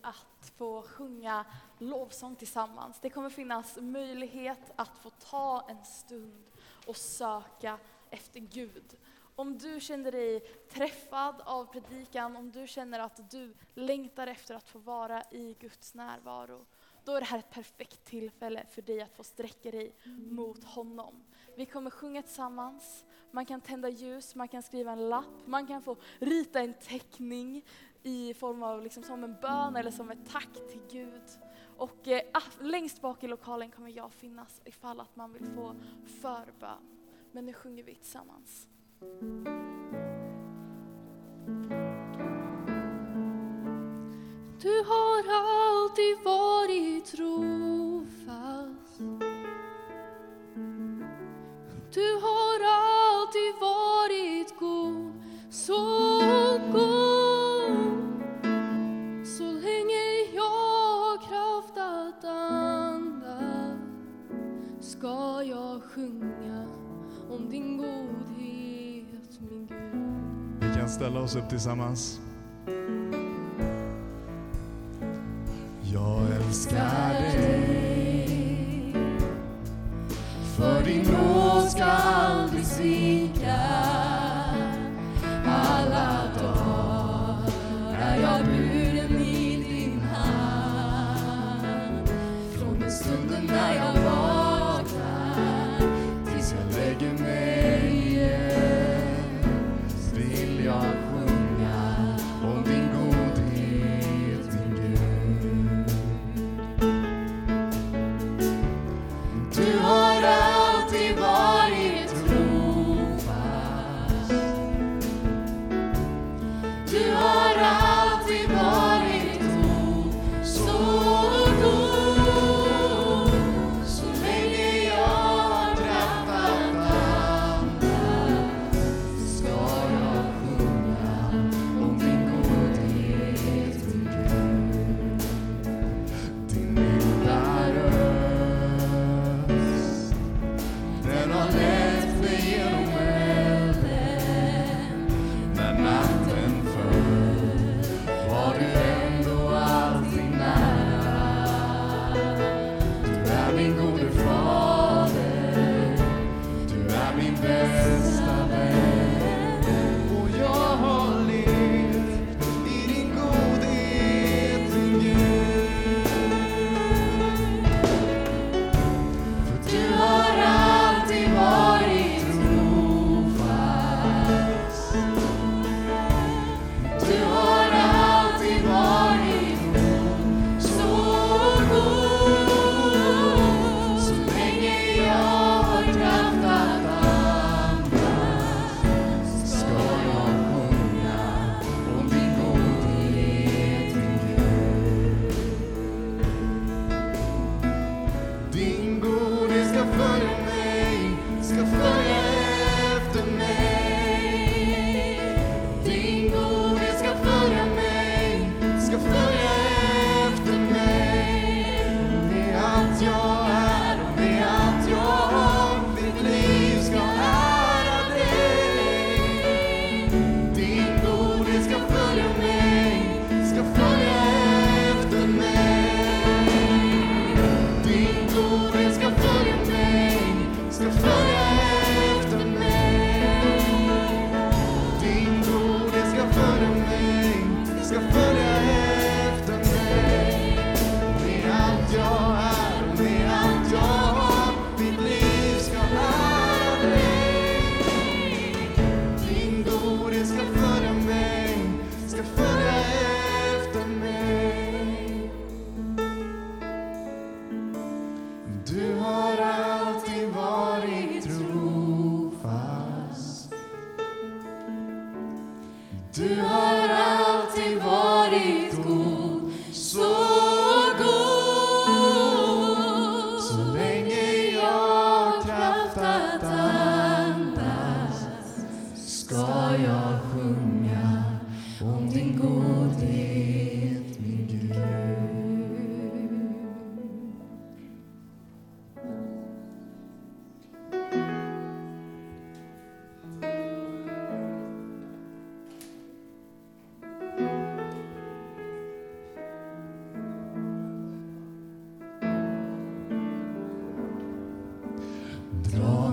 att 0.07 0.51
få 0.57 0.81
sjunga 0.81 1.45
lovsång 1.77 2.35
tillsammans. 2.35 2.99
Det 3.01 3.09
kommer 3.09 3.29
finnas 3.29 3.77
möjlighet 3.81 4.71
att 4.75 4.97
få 4.97 5.09
ta 5.09 5.65
en 5.69 5.85
stund 5.85 6.43
och 6.85 6.97
söka 6.97 7.79
efter 8.09 8.39
Gud. 8.39 8.97
Om 9.35 9.57
du 9.57 9.79
känner 9.79 10.11
dig 10.11 10.39
träffad 10.69 11.41
av 11.45 11.65
predikan, 11.65 12.35
om 12.35 12.51
du 12.51 12.67
känner 12.67 12.99
att 12.99 13.31
du 13.31 13.53
längtar 13.73 14.27
efter 14.27 14.55
att 14.55 14.69
få 14.69 14.79
vara 14.79 15.23
i 15.31 15.55
Guds 15.59 15.93
närvaro, 15.93 16.65
då 17.03 17.15
är 17.15 17.19
det 17.19 17.25
här 17.25 17.39
ett 17.39 17.49
perfekt 17.49 18.05
tillfälle 18.05 18.65
för 18.71 18.81
dig 18.81 19.01
att 19.01 19.15
få 19.15 19.23
sträcka 19.23 19.71
dig 19.71 19.95
mot 20.29 20.63
honom. 20.63 21.23
Vi 21.55 21.65
kommer 21.65 21.91
sjunga 21.91 22.21
tillsammans, 22.21 23.05
man 23.31 23.45
kan 23.45 23.61
tända 23.61 23.89
ljus, 23.89 24.35
man 24.35 24.47
kan 24.47 24.63
skriva 24.63 24.91
en 24.91 25.09
lapp, 25.09 25.45
man 25.45 25.67
kan 25.67 25.81
få 25.81 25.95
rita 26.19 26.59
en 26.59 26.73
teckning 26.73 27.65
i 28.03 28.33
form 28.33 28.63
av 28.63 28.83
liksom 28.83 29.03
som 29.03 29.23
en 29.23 29.35
bön 29.41 29.75
eller 29.75 29.91
som 29.91 30.11
ett 30.11 30.31
tack 30.31 30.53
till 30.53 30.81
Gud. 30.91 31.23
Och 31.77 32.07
eh, 32.07 32.21
ah, 32.33 32.41
längst 32.61 33.01
bak 33.01 33.23
i 33.23 33.27
lokalen 33.27 33.71
kommer 33.71 33.89
jag 33.89 34.13
finnas 34.13 34.61
ifall 34.65 34.99
att 34.99 35.15
man 35.15 35.33
vill 35.33 35.45
få 35.55 35.75
förbön. 36.21 36.97
Men 37.31 37.45
nu 37.45 37.53
sjunger 37.53 37.83
vi 37.83 37.95
tillsammans. 37.95 38.67
Du 44.61 44.83
har 44.83 45.23
alltid 45.29 46.17
varit 46.23 47.05
trofast. 47.05 48.47
Du 51.93 52.13
har 52.21 52.59
alltid 52.63 53.55
varit 53.61 54.59
god, 54.59 55.11
så 55.49 55.77
god. 56.73 57.06
Ska 64.97 65.43
jag 65.43 65.81
sjunga 65.83 66.65
om 67.29 67.49
din 67.49 67.77
godhet, 67.77 69.39
min 69.39 69.67
Gud. 69.67 69.77
Vi 70.59 70.79
kan 70.79 70.89
ställa 70.89 71.19
oss 71.19 71.35
upp 71.35 71.49
tillsammans. 71.49 72.19
Jag 75.93 76.21
älskar 76.35 77.13
dig 77.13 78.93
För 80.57 80.83
din 80.85 81.01
nåd 81.01 81.69
ska 81.69 81.83
aldrig 81.83 82.65
svika 82.65 83.16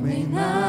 Dra 0.04 0.10
mig 0.10 0.63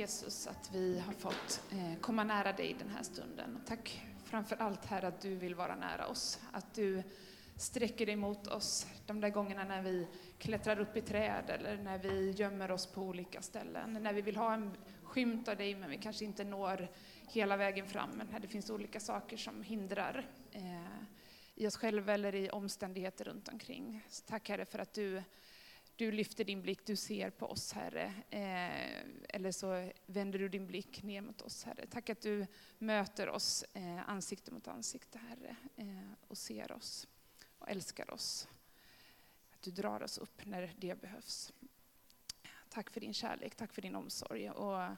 Jesus 0.00 0.46
att 0.46 0.70
vi 0.72 0.98
har 0.98 1.12
fått 1.12 1.62
eh, 1.72 2.00
komma 2.00 2.24
nära 2.24 2.52
dig 2.52 2.76
den 2.78 2.88
här 2.88 3.02
stunden. 3.02 3.60
Tack 3.66 4.02
framför 4.24 4.56
allt 4.56 4.84
Herre 4.84 5.08
att 5.08 5.20
du 5.20 5.36
vill 5.36 5.54
vara 5.54 5.76
nära 5.76 6.06
oss. 6.06 6.40
Att 6.52 6.74
du 6.74 7.02
sträcker 7.56 8.06
dig 8.06 8.16
mot 8.16 8.46
oss 8.46 8.86
de 9.06 9.20
där 9.20 9.28
gångerna 9.28 9.64
när 9.64 9.82
vi 9.82 10.06
klättrar 10.38 10.80
upp 10.80 10.96
i 10.96 11.00
träd 11.00 11.44
eller 11.50 11.76
när 11.76 11.98
vi 11.98 12.30
gömmer 12.30 12.70
oss 12.70 12.86
på 12.86 13.02
olika 13.02 13.42
ställen. 13.42 13.98
När 14.02 14.12
vi 14.12 14.22
vill 14.22 14.36
ha 14.36 14.54
en 14.54 14.70
skymt 15.02 15.48
av 15.48 15.56
dig 15.56 15.74
men 15.74 15.90
vi 15.90 15.96
kanske 15.98 16.24
inte 16.24 16.44
når 16.44 16.88
hela 17.28 17.56
vägen 17.56 17.86
fram. 17.86 18.10
Men 18.10 18.26
när 18.26 18.40
det 18.40 18.48
finns 18.48 18.70
olika 18.70 19.00
saker 19.00 19.36
som 19.36 19.62
hindrar 19.62 20.26
eh, 20.52 21.02
i 21.54 21.66
oss 21.66 21.76
själva 21.76 22.14
eller 22.14 22.34
i 22.34 22.50
omständigheter 22.50 23.24
runt 23.24 23.48
omkring. 23.48 24.04
Så 24.08 24.24
tack 24.26 24.48
Herre 24.48 24.64
för 24.64 24.78
att 24.78 24.92
du 24.92 25.22
du 26.00 26.12
lyfter 26.12 26.44
din 26.44 26.62
blick, 26.62 26.86
du 26.86 26.96
ser 26.96 27.30
på 27.30 27.46
oss 27.46 27.72
Herre. 27.72 28.14
Eh, 28.30 29.04
eller 29.28 29.52
så 29.52 29.90
vänder 30.06 30.38
du 30.38 30.48
din 30.48 30.66
blick 30.66 31.02
ner 31.02 31.20
mot 31.20 31.42
oss 31.42 31.64
Herre. 31.64 31.86
Tack 31.86 32.10
att 32.10 32.20
du 32.20 32.46
möter 32.78 33.28
oss 33.28 33.64
eh, 33.72 34.08
ansikte 34.08 34.50
mot 34.50 34.68
ansikte 34.68 35.18
Herre 35.18 35.56
eh, 35.76 36.12
och 36.28 36.38
ser 36.38 36.72
oss 36.72 37.08
och 37.58 37.68
älskar 37.68 38.10
oss. 38.10 38.48
Att 39.50 39.62
du 39.62 39.70
drar 39.70 40.02
oss 40.02 40.18
upp 40.18 40.46
när 40.46 40.74
det 40.78 41.00
behövs. 41.00 41.52
Tack 42.68 42.90
för 42.90 43.00
din 43.00 43.14
kärlek, 43.14 43.54
tack 43.54 43.72
för 43.72 43.82
din 43.82 43.94
omsorg. 43.94 44.50
Och 44.50 44.96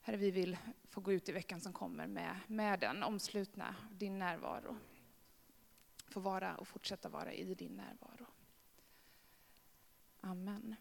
Herre, 0.00 0.16
vi 0.16 0.30
vill 0.30 0.56
få 0.88 1.00
gå 1.00 1.12
ut 1.12 1.28
i 1.28 1.32
veckan 1.32 1.60
som 1.60 1.72
kommer 1.72 2.06
med, 2.06 2.36
med 2.46 2.80
den 2.80 3.02
omslutna, 3.02 3.76
din 3.92 4.18
närvaro. 4.18 4.76
Få 6.08 6.20
vara 6.20 6.56
och 6.56 6.68
fortsätta 6.68 7.08
vara 7.08 7.32
i 7.32 7.54
din 7.54 7.72
närvaro. 7.72 8.26
Amen. 10.20 10.76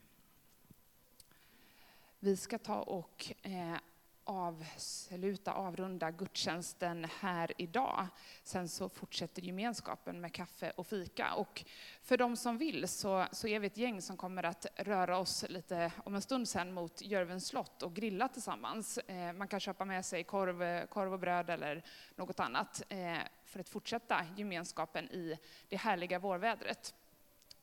Vi 2.19 2.37
ska 2.37 2.57
ta 2.57 2.81
och 2.81 3.33
eh, 3.41 3.77
avsluta, 4.23 5.53
avrunda 5.53 6.11
gudstjänsten 6.11 7.07
här 7.19 7.53
idag. 7.57 8.07
Sen 8.43 8.69
så 8.69 8.89
fortsätter 8.89 9.41
gemenskapen 9.41 10.21
med 10.21 10.33
kaffe 10.33 10.71
och 10.75 10.87
fika. 10.87 11.33
Och 11.33 11.65
för 12.01 12.17
de 12.17 12.37
som 12.37 12.57
vill 12.57 12.87
så, 12.87 13.25
så 13.31 13.47
är 13.47 13.59
vi 13.59 13.67
ett 13.67 13.77
gäng 13.77 14.01
som 14.01 14.17
kommer 14.17 14.43
att 14.43 14.65
röra 14.75 15.17
oss 15.17 15.45
lite 15.49 15.91
om 15.97 16.15
en 16.15 16.21
stund 16.21 16.47
sen 16.47 16.73
mot 16.73 17.01
Jörvens 17.01 17.47
slott 17.47 17.83
och 17.83 17.93
grilla 17.93 18.27
tillsammans. 18.27 18.97
Eh, 18.97 19.33
man 19.33 19.47
kan 19.47 19.59
köpa 19.59 19.85
med 19.85 20.05
sig 20.05 20.23
korv, 20.23 20.85
korv 20.87 21.13
och 21.13 21.19
bröd 21.19 21.49
eller 21.49 21.83
något 22.15 22.39
annat 22.39 22.81
eh, 22.89 23.17
för 23.45 23.59
att 23.59 23.69
fortsätta 23.69 24.25
gemenskapen 24.37 25.09
i 25.09 25.39
det 25.69 25.77
härliga 25.77 26.19
vårvädret. 26.19 26.95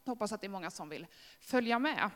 Hoppas 0.07 0.33
att 0.33 0.41
det 0.41 0.47
är 0.47 0.49
många 0.49 0.71
som 0.71 0.89
vill 0.89 1.07
följa 1.41 1.79
med. 1.79 2.11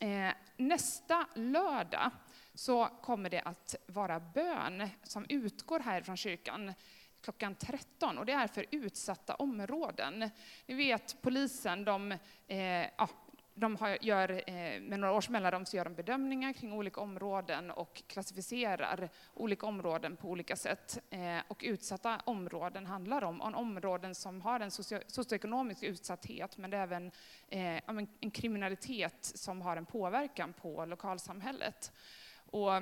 Eh, 0.00 0.34
nästa 0.56 1.26
lördag 1.34 2.10
så 2.54 2.86
kommer 2.86 3.30
det 3.30 3.40
att 3.40 3.74
vara 3.86 4.20
bön 4.20 4.88
som 5.02 5.26
utgår 5.28 5.80
här 5.80 6.02
från 6.02 6.16
kyrkan 6.16 6.74
klockan 7.20 7.54
13 7.54 8.18
och 8.18 8.26
det 8.26 8.32
är 8.32 8.46
för 8.46 8.66
utsatta 8.70 9.34
områden. 9.34 10.30
Ni 10.66 10.74
vet 10.74 11.22
polisen, 11.22 11.84
de, 11.84 12.12
eh, 12.46 12.58
ja, 12.96 13.08
de 13.54 13.76
har, 13.76 13.98
gör, 14.00 14.30
eh, 14.46 14.80
med 14.80 15.00
några 15.00 15.12
års 15.12 15.28
mellanrum 15.28 15.66
så 15.66 15.76
gör 15.76 15.84
de 15.84 15.94
bedömningar 15.94 16.52
kring 16.52 16.72
olika 16.72 17.00
områden 17.00 17.70
och 17.70 18.02
klassificerar 18.06 19.08
olika 19.34 19.66
områden 19.66 20.16
på 20.16 20.28
olika 20.28 20.56
sätt. 20.56 20.98
Eh, 21.10 21.38
och 21.48 21.62
utsatta 21.66 22.20
områden 22.24 22.86
handlar 22.86 23.24
om, 23.24 23.40
om 23.40 23.54
områden 23.54 24.14
som 24.14 24.40
har 24.40 24.60
en 24.60 24.70
socio 24.70 25.00
socioekonomisk 25.06 25.82
utsatthet 25.82 26.56
men 26.56 26.70
det 26.70 26.76
är 26.76 26.82
även 26.82 27.10
eh, 27.48 27.80
en 28.20 28.30
kriminalitet 28.30 29.32
som 29.34 29.62
har 29.62 29.76
en 29.76 29.86
påverkan 29.86 30.52
på 30.52 30.84
lokalsamhället. 30.84 31.92
Och 32.50 32.72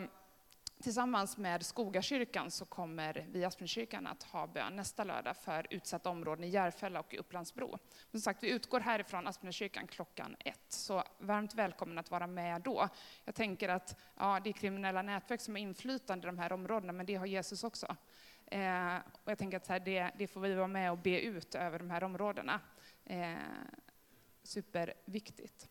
Tillsammans 0.82 1.38
med 1.38 1.66
Skogakyrkan 1.66 2.50
så 2.50 2.64
kommer 2.64 3.26
vi 3.30 3.44
Aspenkyrkan 3.44 4.06
att 4.06 4.22
ha 4.22 4.46
bön 4.46 4.76
nästa 4.76 5.04
lördag 5.04 5.36
för 5.36 5.66
utsatta 5.70 6.10
områden 6.10 6.44
i 6.44 6.48
Järfälla 6.48 7.00
och 7.00 7.14
i 7.14 7.18
Upplandsbro. 7.18 7.78
Som 8.10 8.20
sagt, 8.20 8.42
vi 8.42 8.50
utgår 8.50 8.80
härifrån 8.80 9.26
Aspenkyrkan 9.26 9.86
klockan 9.86 10.36
ett, 10.38 10.64
så 10.68 11.02
varmt 11.18 11.54
välkommen 11.54 11.98
att 11.98 12.10
vara 12.10 12.26
med 12.26 12.62
då. 12.62 12.88
Jag 13.24 13.34
tänker 13.34 13.68
att 13.68 14.00
ja, 14.16 14.40
det 14.44 14.50
är 14.50 14.52
kriminella 14.52 15.02
nätverk 15.02 15.40
som 15.40 15.54
har 15.54 15.60
inflytande 15.60 16.26
i 16.26 16.30
de 16.30 16.38
här 16.38 16.52
områdena, 16.52 16.92
men 16.92 17.06
det 17.06 17.14
har 17.14 17.26
Jesus 17.26 17.64
också. 17.64 17.96
Eh, 18.46 18.96
och 19.24 19.30
jag 19.30 19.38
tänker 19.38 19.56
att 19.56 19.66
här, 19.66 19.80
det, 19.80 20.10
det, 20.18 20.26
får 20.26 20.40
vi 20.40 20.54
vara 20.54 20.66
med 20.66 20.92
och 20.92 20.98
be 20.98 21.20
ut 21.20 21.54
över 21.54 21.78
de 21.78 21.90
här 21.90 22.04
områdena. 22.04 22.60
Eh, 23.04 23.36
superviktigt. 24.42 25.68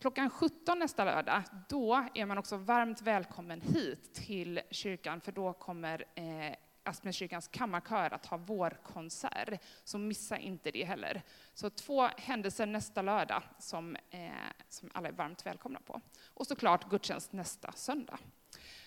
Klockan 0.00 0.30
17 0.30 0.78
nästa 0.78 1.04
lördag, 1.04 1.42
då 1.68 2.08
är 2.14 2.26
man 2.26 2.38
också 2.38 2.56
varmt 2.56 3.02
välkommen 3.02 3.60
hit 3.60 4.14
till 4.14 4.60
kyrkan, 4.70 5.20
för 5.20 5.32
då 5.32 5.52
kommer 5.52 6.04
eh, 6.14 6.56
Aspenkyrkans 6.82 7.48
kammarkör 7.48 8.14
att 8.14 8.26
ha 8.26 8.36
vårkonsert, 8.36 9.60
så 9.84 9.98
missa 9.98 10.38
inte 10.38 10.70
det 10.70 10.84
heller. 10.84 11.22
Så 11.54 11.70
två 11.70 12.02
händelser 12.06 12.66
nästa 12.66 13.02
lördag 13.02 13.42
som, 13.58 13.96
eh, 14.10 14.30
som 14.68 14.90
alla 14.94 15.08
är 15.08 15.12
varmt 15.12 15.46
välkomna 15.46 15.80
på. 15.80 16.00
Och 16.34 16.46
såklart 16.46 16.90
gudstjänst 16.90 17.32
nästa 17.32 17.72
söndag. 17.72 18.18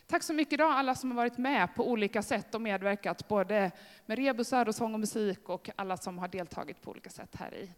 Tack 0.07 0.24
så 0.24 0.34
mycket 0.34 0.53
idag 0.53 0.72
alla 0.72 0.95
som 0.95 1.12
har 1.12 1.16
varit 1.16 1.38
med 1.38 1.76
på 1.76 1.89
olika 1.91 2.22
sätt 2.22 2.55
och 2.55 2.62
medverkat, 2.62 3.28
både 3.28 3.72
med 4.05 4.18
rebusar 4.18 4.68
och 4.68 4.76
sång 4.76 4.93
och 4.93 4.99
musik 4.99 5.49
och 5.49 5.70
alla 5.76 5.97
som 5.97 6.20
har 6.20 6.28
deltagit 6.28 6.82
på 6.82 6.91
olika 6.91 7.09
sätt 7.09 7.36
här 7.36 7.53
i, 7.53 7.74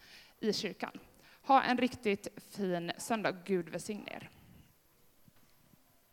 i 0.48 0.54
kyrkan. 0.54 1.00
Ha 1.44 1.64
en 1.64 1.78
riktigt 1.78 2.28
fin 2.38 2.92
söndag. 2.98 3.36
Gud 3.46 3.70
välsigne 3.70 4.12
er. 4.12 4.30